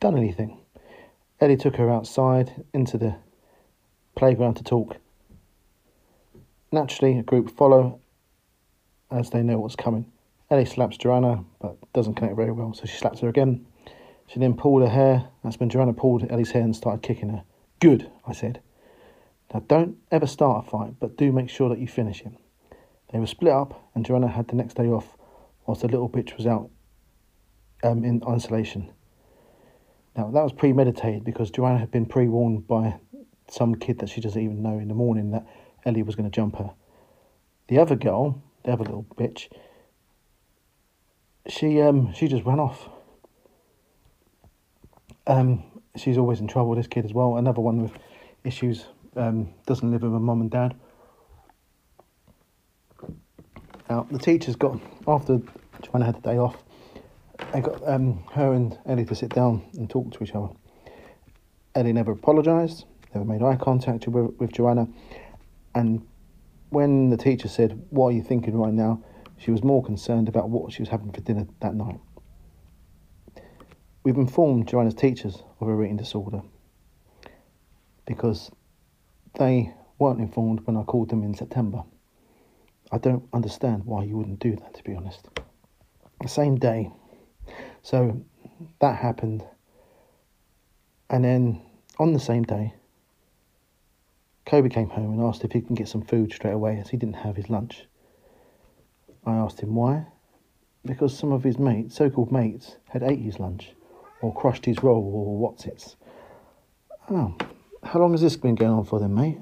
done 0.00 0.16
anything. 0.16 0.58
Ellie 1.42 1.58
took 1.58 1.76
her 1.76 1.90
outside 1.90 2.64
into 2.72 2.96
the 2.96 3.16
playground 4.14 4.54
to 4.54 4.64
talk. 4.64 4.96
Naturally, 6.72 7.18
a 7.18 7.22
group 7.22 7.50
follow 7.50 8.00
as 9.10 9.30
they 9.30 9.42
know 9.42 9.58
what's 9.58 9.76
coming. 9.76 10.10
Ellie 10.50 10.64
slaps 10.64 10.96
Joanna, 10.96 11.44
but 11.60 11.76
doesn't 11.92 12.14
connect 12.14 12.36
very 12.36 12.52
well, 12.52 12.72
so 12.72 12.84
she 12.86 12.96
slaps 12.96 13.20
her 13.20 13.28
again. 13.28 13.66
She 14.28 14.40
then 14.40 14.54
pulled 14.54 14.82
her 14.82 14.88
hair. 14.88 15.28
That's 15.42 15.58
when 15.58 15.68
Joanna 15.68 15.92
pulled 15.92 16.30
Ellie's 16.30 16.50
hair 16.50 16.62
and 16.62 16.74
started 16.74 17.02
kicking 17.02 17.28
her. 17.30 17.44
Good, 17.80 18.10
I 18.26 18.32
said. 18.32 18.60
Now 19.52 19.60
don't 19.68 19.96
ever 20.10 20.26
start 20.26 20.66
a 20.66 20.70
fight, 20.70 20.94
but 20.98 21.16
do 21.16 21.32
make 21.32 21.50
sure 21.50 21.68
that 21.68 21.78
you 21.78 21.86
finish 21.86 22.22
it. 22.22 22.32
They 23.12 23.18
were 23.18 23.26
split 23.26 23.52
up, 23.52 23.88
and 23.94 24.04
Joanna 24.04 24.28
had 24.28 24.48
the 24.48 24.56
next 24.56 24.74
day 24.74 24.88
off, 24.88 25.16
whilst 25.64 25.82
the 25.82 25.88
little 25.88 26.08
bitch 26.08 26.36
was 26.36 26.46
out 26.46 26.70
um, 27.82 28.04
in 28.04 28.22
isolation. 28.28 28.90
Now 30.16 30.30
that 30.30 30.42
was 30.42 30.52
premeditated 30.52 31.24
because 31.24 31.50
Joanna 31.50 31.78
had 31.78 31.90
been 31.90 32.06
pre-warned 32.06 32.66
by 32.66 32.98
some 33.48 33.74
kid 33.74 33.98
that 34.00 34.08
she 34.08 34.20
doesn't 34.20 34.40
even 34.40 34.62
know 34.62 34.78
in 34.78 34.88
the 34.88 34.94
morning 34.94 35.30
that 35.30 35.46
Ellie 35.84 36.02
was 36.02 36.16
going 36.16 36.28
to 36.28 36.34
jump 36.34 36.56
her. 36.56 36.72
The 37.68 37.78
other 37.78 37.96
girl, 37.96 38.42
the 38.66 38.72
other 38.72 38.84
little 38.84 39.06
bitch, 39.16 39.48
she 41.48 41.80
um 41.80 42.12
she 42.12 42.28
just 42.28 42.44
ran 42.44 42.60
off. 42.60 42.88
Um, 45.28 45.64
she's 45.96 46.18
always 46.18 46.40
in 46.40 46.48
trouble. 46.48 46.74
This 46.74 46.86
kid 46.86 47.04
as 47.04 47.14
well. 47.14 47.36
Another 47.36 47.60
one 47.60 47.82
with 47.82 47.92
issues. 48.44 48.86
Um, 49.16 49.54
doesn't 49.64 49.90
live 49.90 50.02
with 50.02 50.12
her 50.12 50.20
mum 50.20 50.42
and 50.42 50.50
dad. 50.50 50.74
Now 53.88 54.06
the 54.10 54.18
teachers 54.18 54.56
got 54.56 54.78
after 55.06 55.40
Joanna 55.82 56.04
had 56.04 56.16
the 56.16 56.20
day 56.20 56.36
off. 56.36 56.62
They 57.52 57.60
got 57.60 57.88
um, 57.88 58.24
her 58.32 58.52
and 58.52 58.76
Ellie 58.86 59.04
to 59.06 59.14
sit 59.14 59.30
down 59.30 59.64
and 59.74 59.88
talk 59.88 60.12
to 60.12 60.24
each 60.24 60.34
other. 60.34 60.48
Ellie 61.74 61.92
never 61.92 62.12
apologised, 62.12 62.84
never 63.14 63.24
made 63.24 63.42
eye 63.42 63.56
contact 63.56 64.08
with, 64.08 64.34
with 64.38 64.52
Joanna, 64.52 64.88
and 65.74 66.06
when 66.70 67.10
the 67.10 67.16
teacher 67.16 67.48
said, 67.48 67.86
"What 67.90 68.08
are 68.08 68.12
you 68.12 68.22
thinking 68.22 68.56
right 68.56 68.72
now?" 68.72 69.02
she 69.38 69.50
was 69.50 69.62
more 69.62 69.82
concerned 69.82 70.28
about 70.28 70.48
what 70.48 70.72
she 70.72 70.82
was 70.82 70.88
having 70.88 71.12
for 71.12 71.20
dinner 71.20 71.46
that 71.60 71.74
night. 71.74 72.00
We've 74.02 74.16
informed 74.16 74.68
Joanna's 74.68 74.94
teachers 74.94 75.42
of 75.60 75.66
her 75.66 75.82
eating 75.82 75.96
disorder 75.96 76.42
because 78.06 78.50
they 79.38 79.74
weren't 79.98 80.20
informed 80.20 80.66
when 80.66 80.76
I 80.76 80.84
called 80.84 81.10
them 81.10 81.22
in 81.22 81.34
September. 81.34 81.82
I 82.92 82.98
don't 82.98 83.24
understand 83.32 83.84
why 83.84 84.04
you 84.04 84.16
wouldn't 84.16 84.38
do 84.38 84.54
that, 84.56 84.74
to 84.74 84.84
be 84.84 84.94
honest. 84.94 85.28
The 86.22 86.28
same 86.28 86.56
day. 86.56 86.92
So 87.82 88.22
that 88.80 88.96
happened. 88.96 89.44
And 91.10 91.24
then 91.24 91.62
on 91.98 92.12
the 92.12 92.20
same 92.20 92.44
day, 92.44 92.74
Kobe 94.46 94.68
came 94.68 94.90
home 94.90 95.12
and 95.12 95.20
asked 95.20 95.44
if 95.44 95.50
he 95.52 95.60
can 95.60 95.74
get 95.74 95.88
some 95.88 96.02
food 96.02 96.32
straight 96.32 96.52
away 96.52 96.78
as 96.78 96.88
he 96.90 96.96
didn't 96.96 97.16
have 97.16 97.34
his 97.34 97.50
lunch. 97.50 97.86
I 99.26 99.34
asked 99.34 99.60
him 99.60 99.74
why. 99.74 100.06
Because 100.84 101.18
some 101.18 101.32
of 101.32 101.42
his 101.42 101.58
mates, 101.58 101.96
so 101.96 102.08
called 102.08 102.30
mates, 102.30 102.76
had 102.88 103.02
ate 103.02 103.18
his 103.18 103.40
lunch 103.40 103.72
or 104.22 104.32
crushed 104.32 104.64
his 104.64 104.84
roll 104.84 105.02
or 105.02 105.36
what's 105.36 105.66
its. 105.66 105.96
Oh, 107.10 107.34
how 107.82 107.98
long 107.98 108.12
has 108.12 108.20
this 108.20 108.36
been 108.36 108.54
going 108.54 108.70
on 108.70 108.84
for 108.84 109.00
then, 109.00 109.14
mate? 109.14 109.38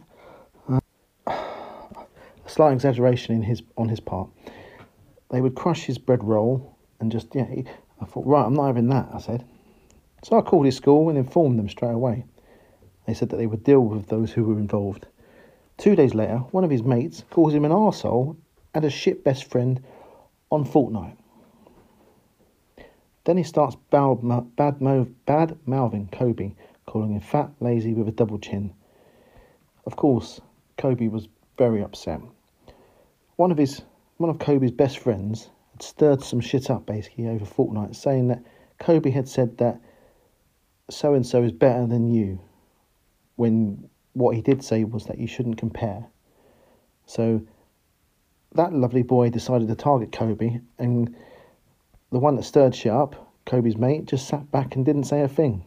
Uh, 0.66 0.80
a 1.26 2.06
slight 2.46 2.73
exaggeration 2.73 3.34
in 3.34 3.42
his 3.42 3.62
on 3.76 3.90
his 3.90 4.00
part. 4.00 4.30
They 5.30 5.42
would 5.42 5.54
crush 5.54 5.82
his 5.82 5.99
bread 5.99 6.25
roll 6.25 6.78
and 6.99 7.12
just 7.12 7.34
yeah. 7.34 7.44
He, 7.44 7.66
I 8.00 8.06
thought, 8.06 8.26
right, 8.26 8.44
I'm 8.44 8.54
not 8.54 8.68
having 8.68 8.88
that. 8.88 9.11
I 9.12 9.18
said. 9.18 9.44
So 10.23 10.38
I 10.38 10.40
called 10.40 10.64
his 10.64 10.76
school 10.76 11.11
and 11.11 11.18
informed 11.18 11.58
them 11.58 11.68
straight 11.68 11.92
away. 11.92 12.25
They 13.06 13.14
said 13.14 13.28
that 13.30 13.37
they 13.37 13.46
would 13.46 13.64
deal 13.64 13.80
with 13.80 14.08
those 14.08 14.32
who 14.32 14.44
were 14.44 14.58
involved. 14.58 15.06
Two 15.76 15.94
days 15.94 16.14
later, 16.14 16.38
one 16.52 16.64
of 16.64 16.70
his 16.70 16.82
mates 16.82 17.25
calls 17.30 17.52
him 17.52 17.64
an 17.64 17.73
arsehole 17.73 18.37
and 18.73 18.84
a 18.84 18.90
shit 18.90 19.25
best 19.25 19.44
friend 19.44 19.82
on 20.50 20.64
Fortnite. 20.64 21.16
Then 23.25 23.37
he 23.37 23.42
starts 23.42 23.76
bad, 23.90 24.18
bad, 24.56 24.80
bad 25.26 25.58
mouthing 25.66 26.08
Kobe, 26.12 26.52
calling 26.87 27.12
him 27.12 27.20
fat, 27.20 27.50
lazy 27.61 27.94
with 27.94 28.08
a 28.08 28.12
double 28.12 28.38
chin. 28.38 28.73
Of 29.87 29.96
course, 29.96 30.40
Kobe 30.78 31.08
was 31.08 31.28
very 31.58 31.82
upset. 31.82 32.20
One 33.37 33.50
of 33.50 33.58
his 33.58 33.82
one 34.16 34.30
of 34.30 34.38
Kobe's 34.38 34.70
best 34.70 34.99
friends 34.99 35.50
had 35.73 35.82
stirred 35.82 36.23
some 36.23 36.40
shit 36.40 36.70
up 36.70 36.87
basically 36.87 37.28
over 37.28 37.44
Fortnite, 37.44 37.96
saying 37.96 38.28
that 38.28 38.44
Kobe 38.78 39.11
had 39.11 39.28
said 39.28 39.58
that 39.58 39.80
so 40.88 41.14
and 41.14 41.26
so 41.26 41.42
is 41.42 41.52
better 41.52 41.87
than 41.87 42.11
you 42.11 42.38
when 43.37 43.88
what 44.12 44.37
he 44.37 44.43
did 44.43 44.62
say 44.62 44.85
was 44.85 45.07
that 45.07 45.19
you 45.19 45.26
shouldn't 45.26 45.59
compare. 45.59 46.07
So 47.07 47.43
that 48.55 48.73
lovely 48.73 49.03
boy 49.03 49.31
decided 49.31 49.69
to 49.69 49.75
target 49.75 50.12
Kobe, 50.12 50.61
and 50.79 51.14
the 52.12 52.19
one 52.19 52.37
that 52.37 52.45
stirred 52.45 52.75
shit 52.75 52.93
up, 52.93 53.33
Kobe's 53.45 53.76
mate, 53.76 54.07
just 54.07 54.29
sat 54.29 54.50
back 54.50 54.76
and 54.76 54.85
didn't 54.85 55.05
say 55.05 55.23
a 55.23 55.29
thing. 55.29 55.64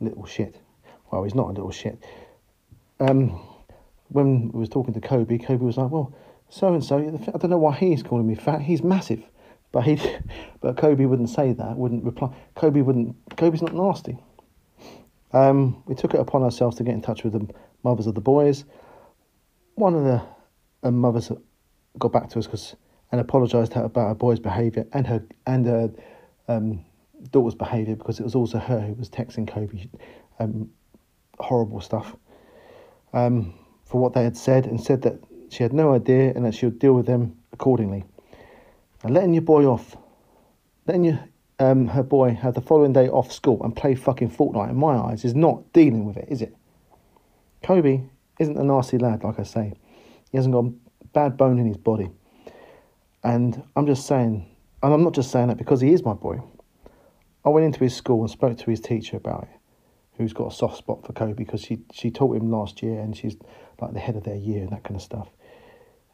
Little 0.00 0.26
shit. 0.26 0.60
Well, 1.10 1.22
he's 1.22 1.34
not 1.34 1.46
a 1.46 1.52
little 1.52 1.70
shit. 1.70 2.04
Um, 3.00 3.40
when 4.08 4.50
we 4.52 4.60
was 4.60 4.68
talking 4.68 4.94
to 4.94 5.00
Kobe, 5.00 5.38
Kobe 5.38 5.64
was 5.64 5.76
like, 5.76 5.90
"Well, 5.90 6.12
so 6.48 6.74
and 6.74 6.84
so, 6.84 6.98
I 6.98 7.38
don't 7.38 7.50
know 7.50 7.58
why 7.58 7.74
he's 7.74 8.02
calling 8.02 8.26
me 8.26 8.34
fat. 8.34 8.62
He's 8.62 8.82
massive." 8.82 9.22
But 9.72 9.84
he, 9.84 10.00
but 10.60 10.76
Kobe 10.76 11.06
wouldn't 11.06 11.30
say 11.30 11.52
that. 11.52 11.76
Wouldn't 11.76 12.04
reply. 12.04 12.34
Kobe 12.54 12.82
wouldn't. 12.82 13.16
Kobe's 13.36 13.62
not 13.62 13.74
nasty. 13.74 14.18
Um, 15.36 15.82
we 15.86 15.94
took 15.94 16.14
it 16.14 16.20
upon 16.20 16.42
ourselves 16.42 16.78
to 16.78 16.82
get 16.82 16.94
in 16.94 17.02
touch 17.02 17.22
with 17.22 17.34
the 17.34 17.46
mothers 17.84 18.06
of 18.06 18.14
the 18.14 18.22
boys. 18.22 18.64
One 19.74 19.94
of 19.94 20.04
the 20.82 20.90
mothers 20.90 21.30
got 21.98 22.12
back 22.12 22.30
to 22.30 22.38
us 22.38 22.46
because 22.46 22.74
and 23.12 23.20
apologised 23.20 23.76
about 23.76 24.08
her 24.08 24.14
boy's 24.14 24.40
behaviour 24.40 24.86
and 24.92 25.06
her 25.06 25.22
and 25.46 25.66
her 25.66 25.90
um, 26.48 26.84
daughter's 27.30 27.54
behaviour 27.54 27.96
because 27.96 28.18
it 28.18 28.22
was 28.22 28.34
also 28.34 28.58
her 28.58 28.80
who 28.80 28.94
was 28.94 29.10
texting 29.10 29.46
Kobe 29.46 29.88
um, 30.38 30.70
horrible 31.38 31.80
stuff 31.80 32.16
um, 33.12 33.54
for 33.84 34.00
what 34.00 34.14
they 34.14 34.24
had 34.24 34.36
said 34.36 34.66
and 34.66 34.80
said 34.80 35.02
that 35.02 35.20
she 35.50 35.62
had 35.62 35.74
no 35.74 35.92
idea 35.92 36.32
and 36.34 36.46
that 36.46 36.54
she 36.54 36.66
would 36.66 36.78
deal 36.78 36.94
with 36.94 37.06
them 37.06 37.36
accordingly. 37.52 38.04
And 39.02 39.14
letting 39.14 39.34
your 39.34 39.42
boy 39.42 39.66
off, 39.66 39.96
letting 40.86 41.04
your 41.04 41.20
um, 41.58 41.88
her 41.88 42.02
boy 42.02 42.34
have 42.34 42.54
the 42.54 42.60
following 42.60 42.92
day 42.92 43.08
off 43.08 43.32
school 43.32 43.62
and 43.62 43.74
play 43.74 43.94
fucking 43.94 44.30
Fortnite, 44.30 44.70
in 44.70 44.76
my 44.76 44.96
eyes, 44.96 45.24
is 45.24 45.34
not 45.34 45.72
dealing 45.72 46.04
with 46.04 46.16
it, 46.16 46.28
is 46.28 46.42
it? 46.42 46.54
Kobe 47.62 48.02
isn't 48.38 48.58
a 48.58 48.62
nasty 48.62 48.98
lad, 48.98 49.24
like 49.24 49.40
I 49.40 49.42
say. 49.42 49.72
He 50.30 50.36
hasn't 50.36 50.54
got 50.54 50.66
a 50.66 50.72
bad 51.12 51.36
bone 51.36 51.58
in 51.58 51.66
his 51.66 51.78
body. 51.78 52.10
And 53.24 53.62
I'm 53.74 53.86
just 53.86 54.06
saying, 54.06 54.46
and 54.82 54.94
I'm 54.94 55.02
not 55.02 55.14
just 55.14 55.30
saying 55.30 55.48
that 55.48 55.56
because 55.56 55.80
he 55.80 55.92
is 55.92 56.04
my 56.04 56.12
boy. 56.12 56.40
I 57.44 57.48
went 57.48 57.64
into 57.66 57.80
his 57.80 57.94
school 57.94 58.20
and 58.20 58.30
spoke 58.30 58.58
to 58.58 58.70
his 58.70 58.80
teacher 58.80 59.16
about 59.16 59.44
it, 59.44 59.60
who's 60.16 60.32
got 60.32 60.52
a 60.52 60.54
soft 60.54 60.76
spot 60.76 61.06
for 61.06 61.12
Kobe 61.12 61.32
because 61.32 61.62
she, 61.62 61.78
she 61.92 62.10
taught 62.10 62.36
him 62.36 62.50
last 62.50 62.82
year 62.82 63.00
and 63.00 63.16
she's 63.16 63.36
like 63.80 63.94
the 63.94 64.00
head 64.00 64.16
of 64.16 64.24
their 64.24 64.36
year 64.36 64.62
and 64.62 64.70
that 64.70 64.84
kind 64.84 64.96
of 64.96 65.02
stuff. 65.02 65.28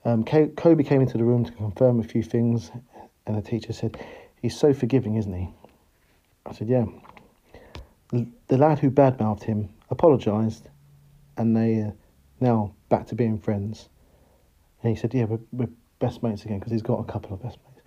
Um, 0.04 0.24
Kobe 0.24 0.82
came 0.82 1.00
into 1.00 1.16
the 1.16 1.24
room 1.24 1.44
to 1.44 1.52
confirm 1.52 2.00
a 2.00 2.02
few 2.02 2.22
things, 2.22 2.72
and 3.26 3.36
the 3.36 3.42
teacher 3.42 3.72
said, 3.72 3.96
He's 4.42 4.58
so 4.58 4.74
forgiving, 4.74 5.14
isn't 5.14 5.32
he? 5.32 5.48
I 6.44 6.52
said, 6.52 6.68
Yeah. 6.68 6.86
The, 8.48 8.58
lad 8.58 8.80
who 8.80 8.90
badmouthed 8.90 9.44
him 9.44 9.70
apologised, 9.88 10.68
and 11.38 11.56
they 11.56 11.80
uh, 11.80 11.92
now 12.40 12.74
back 12.90 13.06
to 13.06 13.14
being 13.14 13.38
friends. 13.38 13.88
And 14.82 14.94
he 14.94 15.00
said, 15.00 15.14
Yeah, 15.14 15.24
we're, 15.24 15.38
we're 15.52 15.70
best 16.00 16.22
mates 16.22 16.44
again 16.44 16.58
because 16.58 16.72
he's 16.72 16.82
got 16.82 16.98
a 16.98 17.04
couple 17.04 17.32
of 17.32 17.42
best 17.42 17.56
mates. 17.64 17.86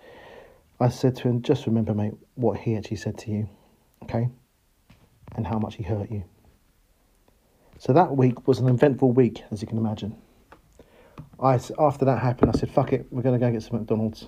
I 0.80 0.88
said 0.88 1.14
to 1.16 1.28
him, 1.28 1.42
Just 1.42 1.66
remember, 1.66 1.94
mate, 1.94 2.14
what 2.34 2.58
he 2.58 2.74
actually 2.74 2.96
said 2.96 3.18
to 3.18 3.30
you, 3.30 3.48
okay? 4.04 4.28
And 5.36 5.46
how 5.46 5.58
much 5.58 5.76
he 5.76 5.82
hurt 5.82 6.10
you. 6.10 6.24
So 7.78 7.92
that 7.92 8.16
week 8.16 8.48
was 8.48 8.58
an 8.58 8.68
eventful 8.68 9.12
week, 9.12 9.42
as 9.50 9.60
you 9.60 9.68
can 9.68 9.76
imagine. 9.76 10.16
I, 11.38 11.60
after 11.78 12.06
that 12.06 12.22
happened, 12.22 12.50
I 12.54 12.58
said, 12.58 12.70
fuck 12.70 12.94
it, 12.94 13.06
we're 13.10 13.20
going 13.20 13.38
to 13.38 13.46
go 13.46 13.52
get 13.52 13.62
some 13.62 13.76
McDonald's 13.76 14.26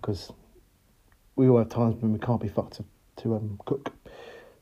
because 0.00 0.30
we 1.36 1.48
all 1.48 1.58
have 1.58 1.68
times 1.68 2.00
when 2.02 2.12
we 2.12 2.18
can't 2.18 2.40
be 2.40 2.48
fucked 2.48 2.74
to, 2.76 2.84
to 3.18 3.36
um, 3.36 3.60
cook. 3.66 3.92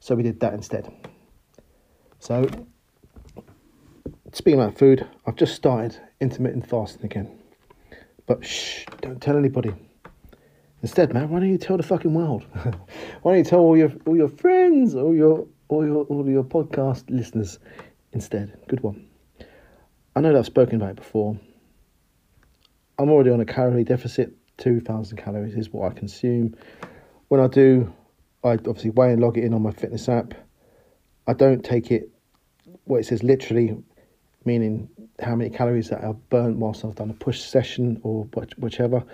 So 0.00 0.14
we 0.14 0.22
did 0.22 0.40
that 0.40 0.52
instead. 0.52 0.92
So, 2.18 2.48
speaking 4.32 4.60
about 4.60 4.76
food, 4.76 5.06
I've 5.26 5.36
just 5.36 5.54
started 5.54 5.98
intermittent 6.20 6.68
fasting 6.68 7.04
again. 7.04 7.38
But 8.26 8.44
shh, 8.44 8.84
don't 9.00 9.22
tell 9.22 9.36
anybody. 9.36 9.72
Instead, 10.82 11.14
man, 11.14 11.30
why 11.30 11.40
don't 11.40 11.48
you 11.48 11.58
tell 11.58 11.76
the 11.76 11.82
fucking 11.82 12.12
world? 12.12 12.44
why 13.22 13.32
don't 13.32 13.38
you 13.38 13.44
tell 13.44 13.60
all 13.60 13.76
your 13.76 13.92
all 14.06 14.16
your 14.16 14.28
friends, 14.28 14.94
all 14.94 15.14
your 15.14 15.46
all 15.68 15.84
your 15.84 16.04
all 16.04 16.28
your 16.28 16.44
podcast 16.44 17.04
listeners 17.08 17.58
instead? 18.12 18.58
Good 18.68 18.82
one. 18.82 19.06
I 20.16 20.20
know 20.20 20.32
that 20.32 20.38
I've 20.38 20.46
spoken 20.46 20.76
about 20.76 20.90
it 20.90 20.96
before. 20.96 21.38
I'm 22.98 23.10
already 23.10 23.30
on 23.30 23.40
a 23.40 23.44
calorie 23.44 23.84
deficit 23.84 24.36
2,000 24.58 25.16
calories 25.16 25.54
is 25.54 25.70
what 25.70 25.90
I 25.90 25.94
consume. 25.94 26.54
When 27.28 27.40
I 27.40 27.46
do, 27.46 27.92
I 28.42 28.52
obviously 28.52 28.90
weigh 28.90 29.12
and 29.12 29.20
log 29.20 29.38
it 29.38 29.44
in 29.44 29.54
on 29.54 29.62
my 29.62 29.72
fitness 29.72 30.08
app. 30.08 30.34
I 31.26 31.32
don't 31.32 31.64
take 31.64 31.90
it, 31.90 32.10
what 32.84 32.98
it 32.98 33.06
says 33.06 33.22
literally, 33.22 33.76
meaning 34.44 34.88
how 35.20 35.34
many 35.34 35.50
calories 35.50 35.88
that 35.88 36.04
I've 36.04 36.28
burnt 36.28 36.58
whilst 36.58 36.84
I've 36.84 36.94
done 36.94 37.10
a 37.10 37.14
push 37.14 37.40
session 37.40 38.00
or 38.02 38.24
whichever. 38.58 39.04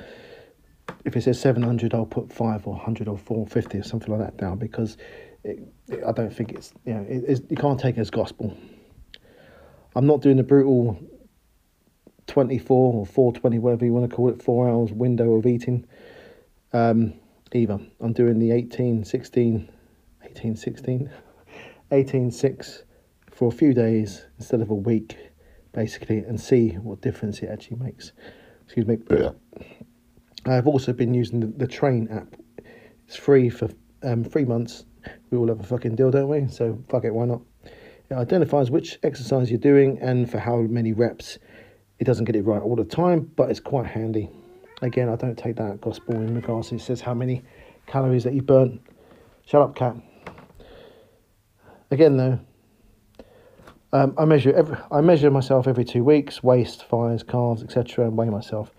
If 1.05 1.17
it 1.17 1.23
says 1.23 1.41
700, 1.41 1.95
I'll 1.95 2.05
put 2.05 2.33
5 2.33 2.67
or 2.67 2.75
100 2.75 3.09
or 3.09 3.17
450 3.17 3.79
or 3.79 3.83
something 3.83 4.11
like 4.11 4.21
that 4.21 4.37
down 4.37 4.59
because 4.59 4.97
it, 5.45 5.61
it, 5.89 6.03
I 6.07 6.13
don't 6.13 6.35
think 6.35 6.53
it's, 6.53 6.73
you 6.85 6.95
know, 6.95 7.07
it, 7.09 7.45
you 7.49 7.57
can't 7.57 7.79
take 7.79 7.97
it 7.97 8.01
as 8.01 8.11
gospel. 8.11 8.57
I'm 9.95 10.07
not 10.07 10.21
doing 10.21 10.37
the 10.37 10.43
brutal 10.43 10.99
24 12.31 12.95
or 12.95 13.05
420, 13.05 13.59
whatever 13.59 13.85
you 13.85 13.93
want 13.93 14.09
to 14.09 14.15
call 14.15 14.29
it, 14.29 14.41
four 14.41 14.69
hours 14.69 14.93
window 14.93 15.35
of 15.35 15.47
eating 15.47 15.85
um, 16.73 17.13
either. 17.53 17.81
I'm 18.01 18.13
doing 18.13 18.39
the 18.39 18.53
18, 18.53 19.05
16, 19.05 19.69
18, 20.23 20.57
16, 20.57 21.11
18, 21.91 22.31
6 22.31 22.83
for 23.33 23.49
a 23.49 23.51
few 23.51 23.75
days 23.75 24.27
instead 24.39 24.61
of 24.61 24.71
a 24.71 24.75
week, 24.75 25.17
basically, 25.73 26.19
and 26.19 26.41
see 26.41 26.71
what 26.71 27.01
difference 27.01 27.41
it 27.41 27.51
actually 27.51 27.79
makes. 27.79 28.13
Excuse 28.65 28.87
me. 28.87 28.99
I've 30.47 30.69
also 30.69 30.93
been 30.93 31.13
using 31.13 31.41
the, 31.41 31.49
the 31.49 31.67
Train 31.67 32.09
app. 32.13 32.37
It's 33.09 33.17
free 33.17 33.51
for 33.51 33.69
um, 34.05 34.23
three 34.23 34.45
months. 34.45 34.85
We 35.31 35.39
all 35.39 35.49
have 35.49 35.59
a 35.59 35.65
fucking 35.65 35.97
deal, 35.97 36.13
don't 36.13 36.29
we? 36.29 36.47
So 36.47 36.81
fuck 36.89 37.05
it, 37.05 37.13
why 37.13 37.25
not? 37.25 37.41
It 38.09 38.15
identifies 38.15 38.71
which 38.71 39.01
exercise 39.03 39.51
you're 39.51 39.59
doing 39.59 39.99
and 40.01 40.31
for 40.31 40.39
how 40.39 40.59
many 40.59 40.93
reps. 40.93 41.39
It 42.01 42.05
doesn't 42.05 42.25
get 42.25 42.35
it 42.35 42.43
right 42.43 42.63
all 42.63 42.77
the 42.77 42.85
time, 42.85 43.31
but 43.37 43.51
it's 43.51 43.61
quite 43.61 43.87
handy. 43.87 44.31
Again, 44.81 45.11
I 45.11 45.17
don't 45.17 45.37
take 45.37 45.57
that 45.57 45.83
gospel 45.83 46.15
in 46.15 46.35
regards 46.35 46.73
it 46.73 46.81
says 46.81 47.03
how 47.03 47.13
many 47.13 47.43
calories 47.87 48.25
that 48.25 48.33
you 48.33 48.41
burnt. 48.41 48.81
Shut 49.45 49.61
up, 49.61 49.77
cat. 49.77 49.97
Again, 51.91 52.17
though, 52.17 52.41
um, 53.93 54.15
I 54.17 54.25
measure 54.25 54.55
every, 54.55 54.79
I 54.91 55.03
measure 55.03 55.31
myself 55.31 55.69
every 55.69 55.85
two 55.85 56.03
weeks, 56.03 56.43
waist, 56.43 56.87
thighs, 56.87 57.23
calves, 57.23 57.63
etc., 57.63 58.07
and 58.07 58.17
weigh 58.17 58.31
myself. 58.31 58.71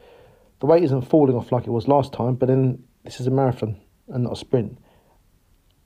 The 0.60 0.66
weight 0.66 0.84
isn't 0.84 1.04
falling 1.04 1.36
off 1.36 1.52
like 1.52 1.68
it 1.68 1.72
was 1.72 1.88
last 1.88 2.14
time, 2.14 2.34
but 2.34 2.48
then 2.48 2.84
this 3.04 3.20
is 3.20 3.28
a 3.28 3.32
marathon 3.32 3.80
and 4.08 4.24
not 4.24 4.34
a 4.34 4.36
sprint. 4.36 4.80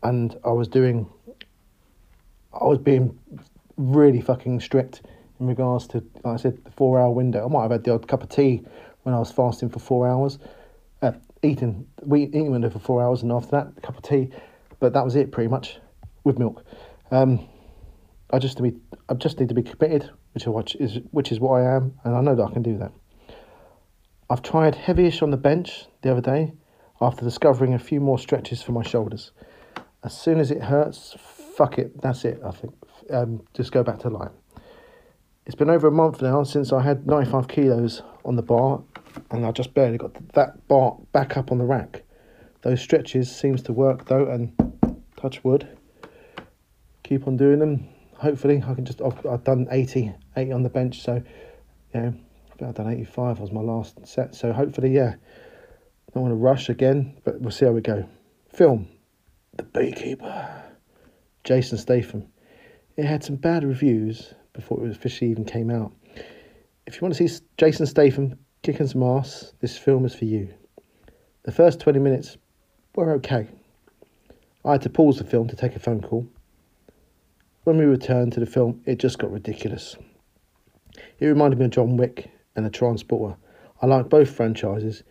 And 0.04 0.38
I 0.46 0.51
was 0.51 0.70
doing, 0.70 1.10
I 2.54 2.63
was 2.63 2.77
being 2.77 3.20
really 3.75 4.22
fucking 4.22 4.62
strict 4.62 5.01
in 5.39 5.48
regards 5.48 5.88
to, 5.88 6.04
like 6.24 6.34
I 6.34 6.38
said, 6.38 6.63
the 6.63 6.72
four 6.72 7.00
hour 7.00 7.12
window. 7.12 7.46
I 7.46 7.50
might 7.50 7.63
have 7.63 7.72
had 7.72 7.84
the 7.84 7.94
odd 7.94 8.08
cup 8.08 8.24
of 8.24 8.30
tea 8.30 8.63
when 9.04 9.13
I 9.13 9.20
was 9.20 9.32
fasting 9.32 9.70
for 9.70 9.80
four 9.80 10.08
hours, 10.08 10.39
uh, 11.01 11.12
eating, 11.44 11.88
we, 12.01 12.24
eating 12.24 12.51
window 12.51 12.70
for 12.70 12.80
four 12.80 13.04
hours, 13.04 13.22
and 13.22 13.32
after 13.32 13.51
that, 13.51 13.74
a 13.77 13.82
cup 13.82 13.98
of 13.98 14.04
tea. 14.04 14.30
But 14.80 14.94
that 14.94 15.04
was 15.04 15.15
it 15.15 15.32
pretty 15.32 15.50
much 15.50 15.77
with 16.24 16.39
milk. 16.39 16.65
Um, 17.12 17.48
I 18.32 18.39
just 18.39 18.58
to 18.58 18.63
be, 18.63 18.74
I 19.08 19.13
just 19.13 19.39
need 19.39 19.50
to 19.50 19.56
be 19.56 19.63
committed, 19.63 20.10
which 20.34 20.75
is 20.75 21.00
which 21.12 21.32
is 21.32 21.39
what 21.39 21.62
I 21.62 21.75
am, 21.75 21.94
and 22.04 22.15
I 22.15 22.22
know 22.22 22.36
that 22.36 22.44
I 22.44 22.51
can 22.51 22.63
do 22.63 22.77
that. 22.80 22.92
I've 24.30 24.42
tried 24.42 24.75
heavyish 24.75 25.22
on 25.22 25.30
the 25.30 25.38
bench 25.38 25.86
the 26.01 26.12
other 26.12 26.22
day 26.22 26.54
after 27.00 27.24
discovering 27.24 27.74
a 27.74 27.80
few 27.80 28.00
more 28.00 28.18
stretches 28.18 28.63
for 28.63 28.72
my 28.72 28.82
shoulders. 28.82 29.32
As 30.04 30.18
soon 30.18 30.39
as 30.39 30.50
it 30.50 30.63
hurts, 30.63 31.15
fuck 31.20 31.77
it, 31.77 32.01
that's 32.01 32.25
it. 32.25 32.42
I 32.44 32.51
think 32.51 32.74
um, 33.12 33.44
just 33.54 33.72
go 33.72 33.84
back 33.84 34.00
to 34.00 34.10
line. 34.10 34.32
It's 35.45 35.55
been 35.55 35.69
over 35.69 35.87
a 35.87 35.91
month 35.91 36.21
now 36.21 36.43
since 36.43 36.73
I 36.73 36.81
had 36.81 37.05
95 37.05 37.47
kilos 37.47 38.01
on 38.23 38.35
the 38.35 38.41
bar, 38.41 38.81
and 39.29 39.45
I 39.45 39.51
just 39.51 39.73
barely 39.73 39.97
got 39.97 40.13
that 40.33 40.67
bar 40.67 40.97
back 41.11 41.37
up 41.37 41.51
on 41.51 41.59
the 41.59 41.65
rack. 41.65 42.03
Those 42.63 42.81
stretches 42.81 43.33
seems 43.33 43.61
to 43.63 43.73
work 43.73 44.07
though, 44.07 44.27
and 44.27 44.53
touch 45.15 45.43
wood 45.43 45.67
keep 47.05 47.27
on 47.27 47.37
doing 47.37 47.59
them. 47.59 47.87
Hopefully, 48.17 48.63
I 48.65 48.73
can 48.73 48.85
just. 48.85 49.01
I've, 49.01 49.23
I've 49.25 49.43
done 49.43 49.67
80, 49.69 50.13
80 50.36 50.51
on 50.51 50.63
the 50.63 50.69
bench, 50.69 51.01
so 51.01 51.21
yeah, 51.93 52.12
I've 52.62 52.73
done 52.73 52.91
85 52.91 53.39
was 53.39 53.51
my 53.51 53.62
last 53.62 54.05
set. 54.08 54.34
So 54.34 54.51
hopefully, 54.51 54.93
yeah, 54.93 55.15
don't 56.13 56.23
want 56.23 56.31
to 56.31 56.38
rush 56.38 56.69
again, 56.69 57.17
but 57.23 57.39
we'll 57.39 57.51
see 57.51 57.65
how 57.65 57.71
we 57.71 57.81
go. 57.81 58.08
Film, 58.49 58.88
The 59.58 59.63
Beekeeper, 59.63 60.63
Jason 61.43 61.77
Statham. 61.77 62.29
It 62.97 63.05
had 63.05 63.23
some 63.23 63.36
bad 63.36 63.63
reviews 63.63 64.34
before 64.56 64.86
it 64.86 64.91
officially 64.91 65.32
even 65.32 65.46
came 65.46 65.70
out. 65.70 65.91
If 66.86 66.96
you 66.96 67.02
want 67.02 67.15
to 67.15 67.28
see 67.28 67.46
Jason 67.58 67.86
Statham 67.86 68.39
kicking 68.63 68.88
some 68.88 69.04
ass, 69.04 69.54
this 69.60 69.78
film 69.78 70.06
is 70.06 70.15
for 70.15 70.26
you. 70.26 70.54
The 71.44 71.52
first 71.52 71.80
20 71.80 72.00
minutes 72.00 72.38
were 72.96 73.13
okay. 73.13 73.48
I 74.63 74.74
had 74.74 74.82
to 74.82 74.89
pause 74.89 75.18
the 75.18 75.24
film 75.24 75.48
to 75.50 75.56
take 75.56 75.76
a 75.76 75.80
phone 75.80 76.02
call. 76.02 76.28
When 77.63 77.78
we 77.78 77.86
returned 77.86 78.34
to 78.34 78.39
the 78.39 78.46
film, 78.46 78.82
it 78.86 79.00
just 79.00 79.20
got 79.20 79.32
ridiculous. 79.32 79.96
It 81.20 81.26
reminded 81.26 81.60
me 81.60 81.65
of 81.65 81.72
John 81.72 81.98
Wick 81.98 82.32
and 82.56 82.65
The 82.65 82.70
Transporter. 82.70 83.38
I 83.82 83.86
like 83.86 84.10
both 84.10 84.30
franchises, 84.30 85.04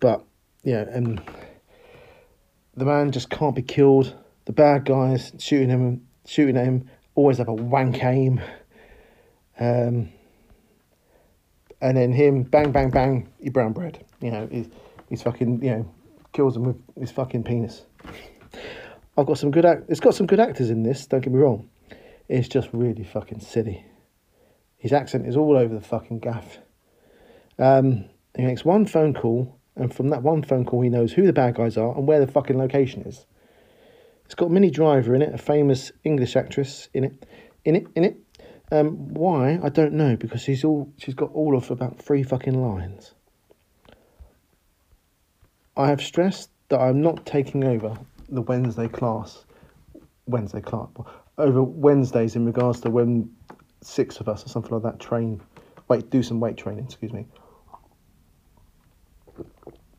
but 0.00 0.24
yeah, 0.62 0.84
and 0.90 1.20
the 2.76 2.84
man 2.84 3.12
just 3.12 3.30
can't 3.30 3.54
be 3.54 3.62
killed. 3.62 4.14
The 4.46 4.52
bad 4.52 4.84
guys 4.84 5.32
shooting 5.38 5.68
him, 5.68 6.06
shooting 6.26 6.56
at 6.56 6.64
him, 6.64 6.90
always 7.16 7.38
have 7.38 7.48
a 7.48 7.54
wank 7.54 8.04
aim. 8.04 8.40
Um, 9.58 10.10
and 11.80 11.96
then 11.96 12.12
him, 12.12 12.44
bang, 12.44 12.70
bang, 12.70 12.90
bang, 12.90 13.28
you 13.40 13.50
brown 13.50 13.72
bread. 13.72 14.04
You 14.20 14.30
know, 14.30 14.48
he's, 14.50 14.68
he's 15.08 15.22
fucking, 15.22 15.62
you 15.62 15.70
know, 15.70 15.94
kills 16.32 16.56
him 16.56 16.64
with 16.64 16.76
his 16.98 17.10
fucking 17.10 17.42
penis. 17.42 17.84
I've 19.16 19.26
got 19.26 19.38
some 19.38 19.50
good 19.50 19.64
act. 19.64 19.84
It's 19.88 20.00
got 20.00 20.14
some 20.14 20.26
good 20.26 20.40
actors 20.40 20.70
in 20.70 20.82
this. 20.82 21.06
Don't 21.06 21.20
get 21.20 21.32
me 21.32 21.38
wrong. 21.38 21.68
It's 22.28 22.48
just 22.48 22.68
really 22.72 23.04
fucking 23.04 23.40
silly. 23.40 23.84
His 24.76 24.92
accent 24.92 25.26
is 25.26 25.36
all 25.36 25.56
over 25.56 25.74
the 25.74 25.80
fucking 25.80 26.20
gaff. 26.20 26.58
Um, 27.58 28.04
he 28.36 28.44
makes 28.44 28.64
one 28.64 28.84
phone 28.84 29.14
call, 29.14 29.58
and 29.74 29.94
from 29.94 30.08
that 30.10 30.22
one 30.22 30.42
phone 30.42 30.66
call, 30.66 30.82
he 30.82 30.90
knows 30.90 31.12
who 31.12 31.24
the 31.26 31.32
bad 31.32 31.54
guys 31.54 31.78
are 31.78 31.96
and 31.96 32.06
where 32.06 32.20
the 32.20 32.30
fucking 32.30 32.58
location 32.58 33.02
is. 33.02 33.24
It's 34.26 34.34
got 34.34 34.50
Minnie 34.50 34.70
Driver 34.70 35.14
in 35.14 35.22
it, 35.22 35.32
a 35.32 35.38
famous 35.38 35.92
English 36.04 36.36
actress 36.36 36.88
in 36.92 37.04
it, 37.04 37.26
in 37.64 37.76
it, 37.76 37.86
in 37.94 38.04
it. 38.04 38.16
Um, 38.72 39.14
why 39.14 39.60
I 39.62 39.68
don't 39.68 39.92
know 39.92 40.16
because 40.16 40.40
she's 40.40 40.64
all 40.64 40.92
she's 40.98 41.14
got 41.14 41.30
all 41.32 41.56
of 41.56 41.70
about 41.70 41.98
three 41.98 42.24
fucking 42.24 42.60
lines. 42.60 43.14
I 45.76 45.88
have 45.88 46.02
stressed 46.02 46.50
that 46.68 46.80
I'm 46.80 47.00
not 47.00 47.24
taking 47.24 47.62
over 47.62 47.96
the 48.28 48.42
Wednesday 48.42 48.88
class, 48.88 49.44
Wednesday 50.26 50.60
class, 50.60 50.88
over 51.38 51.62
Wednesdays 51.62 52.34
in 52.34 52.44
regards 52.44 52.80
to 52.80 52.90
when 52.90 53.30
six 53.82 54.18
of 54.18 54.28
us 54.28 54.44
or 54.44 54.48
something 54.48 54.72
like 54.72 54.82
that 54.82 54.98
train, 54.98 55.40
wait, 55.86 56.10
do 56.10 56.22
some 56.22 56.40
weight 56.40 56.56
training, 56.56 56.84
excuse 56.84 57.12
me. 57.12 57.26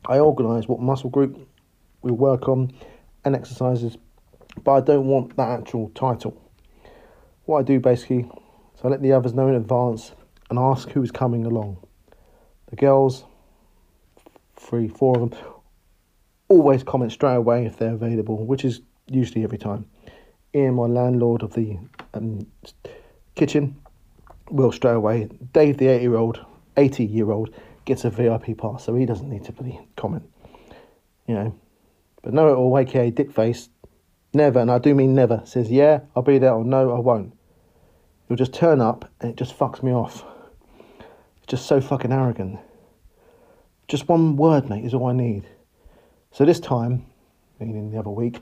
I 0.04 0.18
organise 0.18 0.68
what 0.68 0.80
muscle 0.80 1.10
group 1.10 1.48
we 2.02 2.12
work 2.12 2.48
on 2.48 2.72
and 3.24 3.34
exercises, 3.34 3.96
but 4.64 4.72
I 4.72 4.80
don't 4.80 5.06
want 5.06 5.36
that 5.36 5.60
actual 5.60 5.90
title. 5.90 6.40
What 7.44 7.60
I 7.60 7.62
do 7.62 7.80
basically, 7.80 8.30
so 8.74 8.82
I 8.84 8.88
let 8.88 9.02
the 9.02 9.12
others 9.12 9.34
know 9.34 9.48
in 9.48 9.54
advance 9.54 10.12
and 10.50 10.58
ask 10.58 10.90
who's 10.90 11.10
coming 11.10 11.44
along. 11.44 11.78
The 12.70 12.76
girls, 12.76 13.24
three, 14.56 14.88
four 14.88 15.18
of 15.18 15.30
them, 15.30 15.40
always 16.48 16.82
comment 16.82 17.12
straight 17.12 17.36
away 17.36 17.66
if 17.66 17.76
they're 17.76 17.94
available, 17.94 18.44
which 18.44 18.64
is 18.64 18.80
usually 19.06 19.44
every 19.44 19.58
time. 19.58 19.86
Ian, 20.54 20.74
my 20.74 20.86
landlord 20.86 21.42
of 21.42 21.54
the 21.54 21.78
um, 22.14 22.46
kitchen, 23.34 23.76
will 24.50 24.72
straight 24.72 24.94
away. 24.94 25.28
Dave, 25.52 25.78
the 25.78 25.88
80 25.88 26.02
year 26.02 26.16
old, 26.16 26.44
80 26.76 27.04
year 27.04 27.30
old, 27.30 27.54
gets 27.84 28.04
a 28.04 28.10
VIP 28.10 28.56
pass, 28.56 28.84
so 28.84 28.94
he 28.94 29.06
doesn't 29.06 29.28
need 29.28 29.44
to 29.44 29.52
really 29.60 29.80
comment. 29.96 30.28
You 31.26 31.34
know, 31.34 31.54
but 32.22 32.32
Know 32.32 32.48
It 32.48 32.56
All, 32.56 32.78
aka 32.78 33.10
dick 33.10 33.32
face, 33.32 33.68
never, 34.32 34.60
and 34.60 34.70
I 34.70 34.78
do 34.78 34.94
mean 34.94 35.14
never, 35.14 35.42
says, 35.44 35.70
yeah, 35.70 36.00
I'll 36.14 36.22
be 36.22 36.38
there, 36.38 36.52
or 36.52 36.64
no, 36.64 36.94
I 36.94 36.98
won't. 36.98 37.34
He'll 38.28 38.36
just 38.36 38.52
turn 38.52 38.80
up 38.80 39.10
and 39.20 39.30
it 39.30 39.36
just 39.36 39.58
fucks 39.58 39.82
me 39.82 39.92
off. 39.92 40.24
It's 41.38 41.46
just 41.46 41.66
so 41.66 41.80
fucking 41.80 42.12
arrogant. 42.12 42.58
Just 43.88 44.06
one 44.08 44.36
word, 44.36 44.68
mate, 44.68 44.84
is 44.84 44.92
all 44.92 45.06
I 45.06 45.12
need. 45.12 45.48
So 46.30 46.44
this 46.44 46.60
time, 46.60 47.06
meaning 47.58 47.90
the 47.90 47.98
other 47.98 48.10
week, 48.10 48.40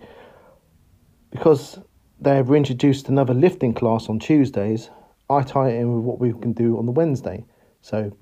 because 1.31 1.79
they 2.21 2.35
have 2.35 2.51
reintroduced 2.51 3.09
another 3.09 3.35
lifting 3.35 3.75
class 3.75 4.09
on 4.09 4.19
Tuesdays, 4.19 4.91
I 5.31 5.43
tie 5.43 5.71
it 5.71 5.81
in 5.81 5.95
with 5.95 6.05
what 6.05 6.19
we 6.19 6.33
can 6.33 6.53
do 6.53 6.79
on 6.79 6.87
the 6.87 6.93
Wednesday. 6.93 7.45
So 7.81 8.17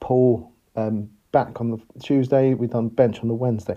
pull 0.00 0.52
um, 0.76 1.10
back 1.32 1.60
on 1.60 1.70
the 1.70 1.78
Tuesday, 2.00 2.54
we've 2.54 2.70
done 2.70 2.88
bench 2.88 3.20
on 3.20 3.28
the 3.28 3.34
Wednesday. 3.34 3.76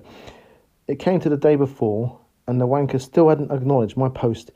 It 0.87 0.99
came 0.99 1.19
to 1.21 1.29
the 1.29 1.37
day 1.37 1.55
before, 1.55 2.19
and 2.47 2.59
the 2.59 2.67
wanker 2.67 3.01
still 3.01 3.29
hadn't 3.29 3.51
acknowledged 3.51 3.97
my 3.97 4.09
post, 4.09 4.51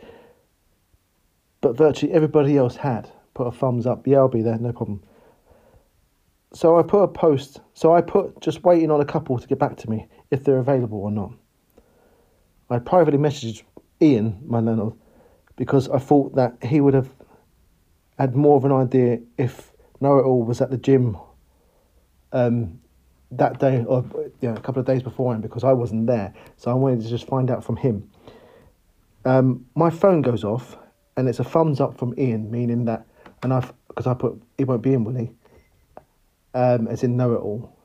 but 1.60 1.78
virtually 1.78 2.14
everybody 2.14 2.58
else 2.58 2.76
had 2.78 3.10
put 3.34 3.48
a 3.48 3.52
thumbs 3.52 3.86
up. 3.86 4.08
Yeah, 4.08 4.18
I'll 4.18 4.28
be 4.28 4.42
there, 4.42 4.58
no 4.58 4.72
problem. 4.72 5.04
So 6.54 6.78
I 6.78 6.84
put 6.84 7.04
a 7.04 7.08
post. 7.08 7.62
So 7.74 7.94
I 7.94 8.02
put 8.02 8.42
just 8.42 8.64
waiting 8.64 8.92
on 8.92 9.02
a 9.02 9.06
couple 9.06 9.38
to 9.40 9.48
get 9.48 9.60
back 9.60 9.78
to 9.78 9.90
me 9.90 10.08
if 10.32 10.44
they're 10.44 10.58
available 10.58 11.00
or 11.00 11.12
not. 11.12 11.34
I 12.70 12.80
privately 12.80 13.20
messaged 13.20 13.64
Ian, 14.02 14.40
my 14.46 14.60
landlord, 14.60 14.94
because 15.56 15.90
I 15.90 16.00
thought 16.00 16.36
that 16.36 16.56
he 16.64 16.80
would 16.82 16.94
have 16.94 17.10
had 18.18 18.36
more 18.36 18.58
of 18.58 18.66
an 18.66 18.72
idea 18.72 19.20
if 19.38 19.72
Know 20.00 20.18
It 20.18 20.24
All 20.24 20.44
was 20.44 20.62
at 20.62 20.72
the 20.72 20.78
gym 20.78 21.18
um, 22.32 22.80
that 23.32 23.60
day 23.60 23.84
or 23.86 24.04
you 24.42 24.50
know, 24.50 24.56
a 24.56 24.60
couple 24.60 24.80
of 24.80 24.86
days 24.86 25.02
beforehand 25.02 25.42
because 25.42 25.64
I 25.64 25.74
wasn't 25.74 26.08
there. 26.08 26.34
So 26.58 26.70
I 26.70 26.74
wanted 26.74 27.02
to 27.02 27.10
just 27.10 27.28
find 27.28 27.50
out 27.50 27.64
from 27.64 27.78
him. 27.78 28.10
Um, 29.24 29.66
my 29.76 29.90
phone 29.90 30.22
goes 30.22 30.44
off 30.44 30.78
and 31.16 31.30
it's 31.30 31.40
a 31.40 31.44
thumbs 31.44 31.80
up 31.80 31.98
from 31.98 32.14
Ian, 32.18 32.52
meaning 32.52 32.86
that, 32.86 33.06
and 33.44 33.54
I've 33.54 33.74
because 33.88 34.08
I 34.08 34.14
put 34.14 34.42
he 34.58 34.64
won't 34.64 34.82
be 34.82 34.94
in, 34.94 35.04
will 35.04 35.16
he? 35.16 35.32
Um, 36.54 36.88
as 36.88 37.04
in 37.04 37.18
know 37.18 37.34
it 37.34 37.40
all. 37.40 37.76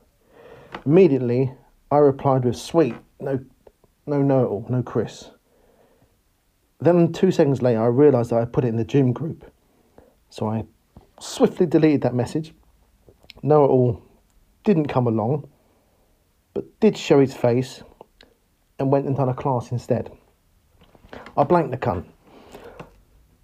Immediately, 0.84 1.52
I 1.90 1.98
replied 1.98 2.44
with 2.44 2.56
sweet, 2.56 2.94
no, 3.20 3.38
no 4.06 4.22
know 4.22 4.44
it 4.44 4.46
all, 4.46 4.66
no 4.68 4.82
Chris. 4.82 5.30
Then 6.80 7.12
two 7.12 7.30
seconds 7.30 7.62
later, 7.62 7.82
I 7.82 7.86
realised 7.86 8.30
that 8.30 8.40
I 8.40 8.44
put 8.44 8.64
it 8.64 8.68
in 8.68 8.76
the 8.76 8.84
gym 8.84 9.12
group, 9.12 9.50
so 10.30 10.48
I 10.48 10.64
swiftly 11.20 11.66
deleted 11.66 12.02
that 12.02 12.14
message. 12.14 12.52
Know 13.42 13.64
it 13.64 13.68
all 13.68 14.05
didn't 14.66 14.88
come 14.88 15.06
along, 15.06 15.48
but 16.52 16.80
did 16.80 16.98
show 16.98 17.20
his 17.20 17.32
face 17.32 17.82
and 18.78 18.90
went 18.92 19.06
and 19.06 19.16
done 19.16 19.30
a 19.30 19.34
class 19.34 19.70
instead. 19.70 20.12
I 21.36 21.44
blanked 21.44 21.70
the 21.70 21.78
cunt. 21.78 22.04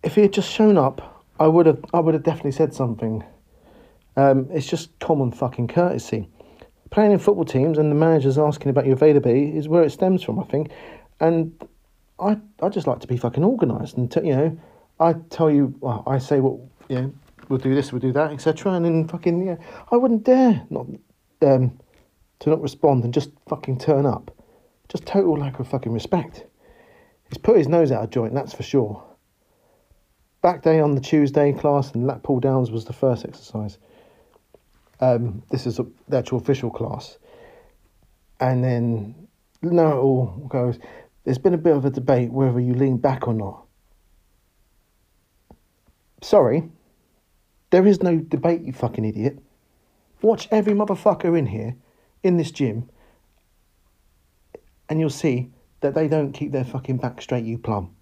If 0.02 0.16
he 0.16 0.22
had 0.22 0.32
just 0.32 0.50
shown 0.50 0.76
up, 0.76 1.24
I 1.38 1.46
would 1.46 1.64
have 1.66 1.82
I 1.94 2.00
would 2.00 2.14
have 2.14 2.24
definitely 2.24 2.52
said 2.52 2.74
something. 2.74 3.24
Um, 4.16 4.48
it's 4.50 4.66
just 4.66 4.98
common 4.98 5.32
fucking 5.32 5.68
courtesy. 5.68 6.28
Playing 6.90 7.12
in 7.12 7.18
football 7.18 7.46
teams 7.46 7.78
and 7.78 7.90
the 7.90 7.94
manager's 7.94 8.36
asking 8.36 8.68
about 8.68 8.84
your 8.84 8.94
availability 8.94 9.56
is 9.56 9.68
where 9.68 9.82
it 9.82 9.90
stems 9.90 10.22
from, 10.22 10.38
I 10.38 10.44
think. 10.44 10.70
And 11.20 11.54
I 12.18 12.36
I 12.60 12.68
just 12.68 12.86
like 12.86 13.00
to 13.00 13.06
be 13.06 13.16
fucking 13.16 13.44
organised 13.44 13.96
and 13.96 14.10
t- 14.10 14.26
you 14.26 14.36
know, 14.36 14.58
I 14.98 15.14
tell 15.30 15.50
you, 15.50 15.74
well, 15.80 16.02
I 16.06 16.18
say 16.18 16.40
what 16.40 16.58
you 16.88 17.00
know, 17.00 17.14
we'll 17.48 17.60
do 17.60 17.74
this, 17.74 17.92
we'll 17.92 18.00
do 18.00 18.12
that, 18.12 18.32
etc. 18.32 18.72
And 18.72 18.84
then 18.84 19.08
fucking 19.08 19.46
yeah, 19.46 19.56
I 19.90 19.96
wouldn't 19.96 20.24
dare 20.24 20.66
not 20.68 20.86
um, 21.42 21.78
to 22.40 22.50
not 22.50 22.60
respond 22.60 23.04
and 23.04 23.14
just 23.14 23.30
fucking 23.48 23.78
turn 23.78 24.06
up. 24.06 24.36
Just 24.88 25.06
total 25.06 25.38
lack 25.38 25.58
of 25.58 25.68
fucking 25.68 25.92
respect. 25.92 26.44
He's 27.28 27.38
put 27.38 27.56
his 27.56 27.68
nose 27.68 27.90
out 27.90 28.04
of 28.04 28.10
joint, 28.10 28.34
that's 28.34 28.52
for 28.52 28.62
sure. 28.62 29.02
Back 30.42 30.62
day 30.62 30.80
on 30.80 30.94
the 30.94 31.00
Tuesday 31.00 31.52
class 31.52 31.92
and 31.92 32.06
lat 32.06 32.22
pull 32.22 32.40
downs 32.40 32.70
was 32.70 32.84
the 32.84 32.92
first 32.92 33.24
exercise. 33.24 33.78
Um, 35.00 35.42
this 35.50 35.66
is 35.66 35.78
a, 35.78 35.86
the 36.08 36.18
actual 36.18 36.38
official 36.38 36.70
class. 36.70 37.18
And 38.40 38.62
then 38.62 39.28
now 39.62 39.92
it 39.92 40.00
all 40.00 40.26
goes. 40.48 40.78
There's 41.24 41.38
been 41.38 41.54
a 41.54 41.58
bit 41.58 41.76
of 41.76 41.84
a 41.84 41.90
debate 41.90 42.32
whether 42.32 42.58
you 42.58 42.74
lean 42.74 42.96
back 42.96 43.28
or 43.28 43.34
not. 43.34 43.64
Sorry, 46.22 46.70
there 47.70 47.86
is 47.86 48.02
no 48.02 48.16
debate, 48.18 48.62
you 48.62 48.72
fucking 48.72 49.04
idiot. 49.04 49.38
Watch 50.22 50.48
every 50.50 50.72
motherfucker 50.72 51.36
in 51.36 51.46
here, 51.46 51.76
in 52.22 52.36
this 52.36 52.52
gym, 52.52 52.88
and 54.88 55.00
you'll 55.00 55.10
see 55.10 55.50
that 55.80 55.94
they 55.94 56.06
don't 56.06 56.32
keep 56.32 56.52
their 56.52 56.64
fucking 56.64 56.98
back 56.98 57.20
straight, 57.20 57.44
you 57.44 57.58
plum. 57.58 57.94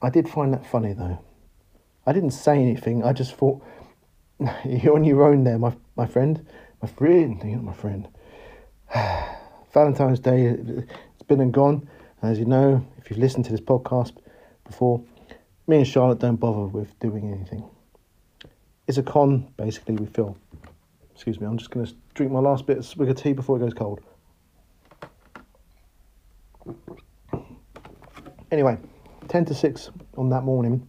I 0.00 0.10
did 0.10 0.28
find 0.28 0.54
that 0.54 0.64
funny 0.64 0.92
though. 0.92 1.18
I 2.06 2.12
didn't 2.12 2.30
say 2.30 2.60
anything, 2.60 3.02
I 3.04 3.12
just 3.12 3.34
thought, 3.34 3.62
you're 4.64 4.94
on 4.94 5.04
your 5.04 5.24
own 5.24 5.44
there, 5.44 5.58
my, 5.58 5.74
my 5.96 6.06
friend. 6.06 6.46
My 6.80 6.88
friend, 6.88 7.42
you're 7.44 7.60
my 7.60 7.72
friend. 7.72 8.08
Valentine's 9.74 10.20
Day, 10.20 10.44
it's 10.46 11.22
been 11.26 11.40
and 11.40 11.52
gone. 11.52 11.88
As 12.22 12.38
you 12.38 12.44
know, 12.44 12.86
if 12.98 13.10
you've 13.10 13.18
listened 13.18 13.44
to 13.46 13.50
this 13.50 13.60
podcast 13.60 14.12
before, 14.64 15.02
me 15.66 15.78
and 15.78 15.86
Charlotte 15.86 16.20
don't 16.20 16.36
bother 16.36 16.66
with 16.66 16.98
doing 17.00 17.32
anything. 17.32 17.64
It's 18.86 18.98
a 18.98 19.02
con, 19.02 19.48
basically, 19.56 19.96
we 19.96 20.06
feel. 20.06 20.36
Excuse 21.18 21.40
me, 21.40 21.48
I'm 21.48 21.58
just 21.58 21.70
going 21.70 21.84
to 21.84 21.92
drink 22.14 22.30
my 22.30 22.38
last 22.38 22.64
bit 22.64 22.78
of 22.78 22.86
swig 22.86 23.08
of 23.08 23.16
tea 23.16 23.32
before 23.32 23.56
it 23.56 23.58
goes 23.58 23.74
cold. 23.74 24.00
Anyway, 28.52 28.78
10 29.26 29.46
to 29.46 29.54
6 29.54 29.90
on 30.16 30.28
that 30.28 30.44
morning, 30.44 30.86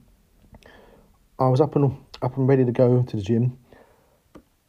I 1.39 1.47
was 1.47 1.59
up 1.59 1.75
and 1.75 1.97
up 2.21 2.37
and 2.37 2.47
ready 2.47 2.63
to 2.63 2.71
go 2.71 3.01
to 3.01 3.17
the 3.17 3.23
gym. 3.23 3.57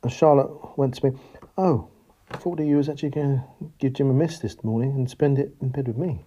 And 0.03 0.11
Charlotte 0.11 0.79
went 0.79 0.95
to 0.95 1.11
me, 1.11 1.19
Oh, 1.59 1.89
I 2.31 2.39
thought 2.39 2.59
you 2.59 2.79
was 2.79 2.89
actually 2.89 3.11
going 3.11 3.37
to 3.37 3.71
give 3.79 3.93
gym 3.93 4.09
a 4.09 4.15
miss 4.15 4.39
this 4.39 4.65
morning 4.65 4.93
and 4.93 5.11
spend 5.11 5.39
it 5.39 5.55
in 5.61 5.69
bed 5.69 5.89
with 5.89 5.99
me. 5.99 6.25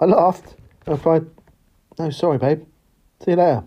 I 0.00 0.06
laughed 0.06 0.56
and 0.84 0.96
replied, 0.96 1.26
No, 1.96 2.10
sorry, 2.10 2.38
babe. 2.38 2.66
See 3.24 3.30
you 3.30 3.36
later. 3.36 3.62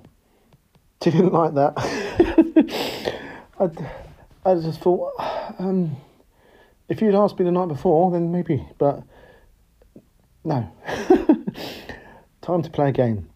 She 1.01 1.11
didn't 1.11 1.31
like 1.31 1.53
that. 1.53 1.73
I, 3.57 4.02
I 4.45 4.55
just 4.55 4.81
thought, 4.81 5.13
um, 5.57 5.95
if 6.89 7.01
you'd 7.01 7.15
asked 7.15 7.39
me 7.39 7.45
the 7.45 7.51
night 7.51 7.69
before, 7.69 8.11
then 8.11 8.29
maybe, 8.31 8.67
but 8.77 9.03
no. 10.43 10.69
Time 12.41 12.61
to 12.61 12.69
play 12.69 12.89
a 12.89 12.91
game. 12.91 13.29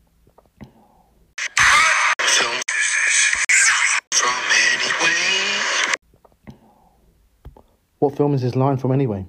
What 8.00 8.15
film 8.15 8.34
is 8.34 8.41
this 8.41 8.56
line 8.56 8.78
from 8.78 8.91
anyway? 8.91 9.26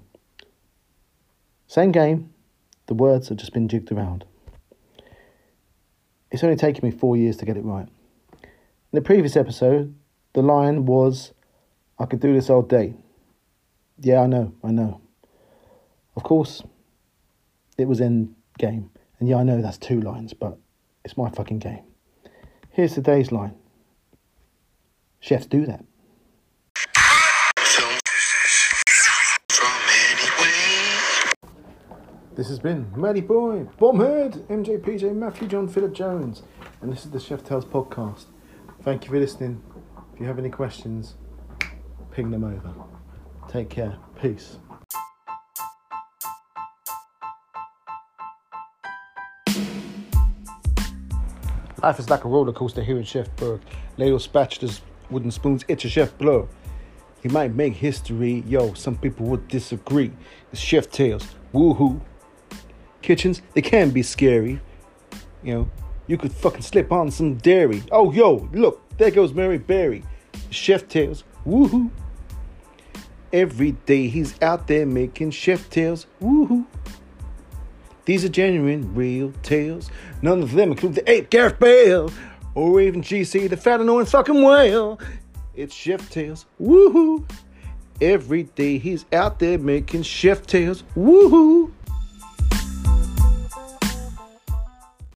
Same 1.68 1.92
game, 1.92 2.34
the 2.86 2.94
words 2.94 3.28
have 3.28 3.38
just 3.38 3.52
been 3.52 3.68
jigged 3.68 3.92
around. 3.92 4.24
It's 6.32 6.42
only 6.42 6.56
taken 6.56 6.88
me 6.88 6.94
four 6.94 7.16
years 7.16 7.36
to 7.36 7.46
get 7.46 7.56
it 7.56 7.64
right. 7.64 7.88
In 8.42 8.48
the 8.92 9.00
previous 9.00 9.36
episode, 9.36 9.94
the 10.32 10.42
line 10.42 10.84
was, 10.84 11.32
I 11.98 12.06
could 12.06 12.20
do 12.20 12.32
this 12.32 12.48
all 12.48 12.62
day. 12.62 12.94
Yeah, 14.00 14.20
I 14.20 14.26
know, 14.26 14.52
I 14.62 14.70
know. 14.70 15.00
Of 16.16 16.22
course, 16.22 16.62
it 17.76 17.86
was 17.86 18.00
in 18.00 18.34
game. 18.58 18.90
And 19.18 19.28
yeah, 19.28 19.36
I 19.36 19.42
know 19.42 19.60
that's 19.60 19.78
two 19.78 20.00
lines, 20.00 20.32
but 20.32 20.58
it's 21.04 21.16
my 21.16 21.30
fucking 21.30 21.58
game. 21.58 21.82
Here's 22.70 22.94
today's 22.94 23.32
line 23.32 23.54
Chefs 25.20 25.46
do 25.46 25.66
that. 25.66 25.84
This 32.36 32.48
has 32.50 32.60
been 32.60 32.92
Matty 32.94 33.20
Boy, 33.20 33.66
Bombhead, 33.80 34.46
MJ 34.46 34.78
PJ, 34.78 35.12
Matthew 35.12 35.48
John 35.48 35.66
Philip 35.66 35.92
Jones, 35.92 36.42
and 36.80 36.92
this 36.92 37.04
is 37.04 37.10
the 37.10 37.18
Chef 37.18 37.42
Tales 37.42 37.64
podcast. 37.64 38.26
Thank 38.82 39.04
you 39.04 39.10
for 39.10 39.18
listening. 39.18 39.60
If 40.14 40.20
you 40.20 40.26
have 40.26 40.38
any 40.38 40.50
questions, 40.50 41.16
them 42.26 42.44
over. 42.44 42.74
Take 43.48 43.70
care. 43.70 43.96
Peace. 44.20 44.58
Life 51.80 52.00
is 52.00 52.10
like 52.10 52.24
a 52.24 52.28
roller 52.28 52.52
coaster 52.52 52.82
here 52.82 52.98
in 52.98 53.04
Chef 53.04 53.34
Berg. 53.36 53.60
Ladle 53.96 54.18
spatulas, 54.18 54.80
wooden 55.10 55.30
spoons, 55.30 55.64
it's 55.68 55.84
a 55.84 55.88
chef 55.88 56.16
blow. 56.18 56.48
He 57.22 57.28
might 57.28 57.54
make 57.54 57.74
history, 57.74 58.42
yo. 58.48 58.74
Some 58.74 58.96
people 58.96 59.26
would 59.26 59.46
disagree. 59.46 60.10
It's 60.50 60.60
Chef 60.60 60.90
Tales, 60.90 61.26
woohoo. 61.54 62.00
Kitchens, 63.00 63.42
they 63.54 63.62
can 63.62 63.90
be 63.90 64.02
scary. 64.02 64.60
You 65.44 65.54
know, 65.54 65.70
you 66.08 66.18
could 66.18 66.32
fucking 66.32 66.62
slip 66.62 66.90
on 66.90 67.12
some 67.12 67.36
dairy. 67.36 67.84
Oh, 67.92 68.12
yo, 68.12 68.48
look, 68.52 68.82
there 68.98 69.12
goes 69.12 69.32
Mary 69.32 69.58
Berry. 69.58 70.02
Chef 70.50 70.88
Tales, 70.88 71.22
woohoo. 71.46 71.90
Every 73.32 73.72
day 73.72 74.08
he's 74.08 74.40
out 74.40 74.66
there 74.66 74.86
making 74.86 75.32
chef 75.32 75.68
tales, 75.68 76.06
woohoo. 76.20 76.64
These 78.06 78.24
are 78.24 78.30
genuine, 78.30 78.94
real 78.94 79.32
tales. 79.42 79.90
None 80.22 80.42
of 80.42 80.52
them 80.52 80.70
include 80.70 80.94
the 80.94 81.10
ape 81.10 81.28
Gareth 81.28 81.58
Bale 81.58 82.10
or 82.54 82.80
even 82.80 83.02
GC, 83.02 83.50
the 83.50 83.56
fat 83.56 83.80
annoying 83.80 84.06
fucking 84.06 84.42
whale. 84.42 84.98
It's 85.54 85.74
Chef 85.74 86.08
Tales, 86.10 86.46
woohoo. 86.60 87.28
Every 88.00 88.44
day 88.44 88.78
he's 88.78 89.04
out 89.12 89.40
there 89.40 89.58
making 89.58 90.04
chef 90.04 90.46
tales, 90.46 90.84
woohoo. 90.96 91.70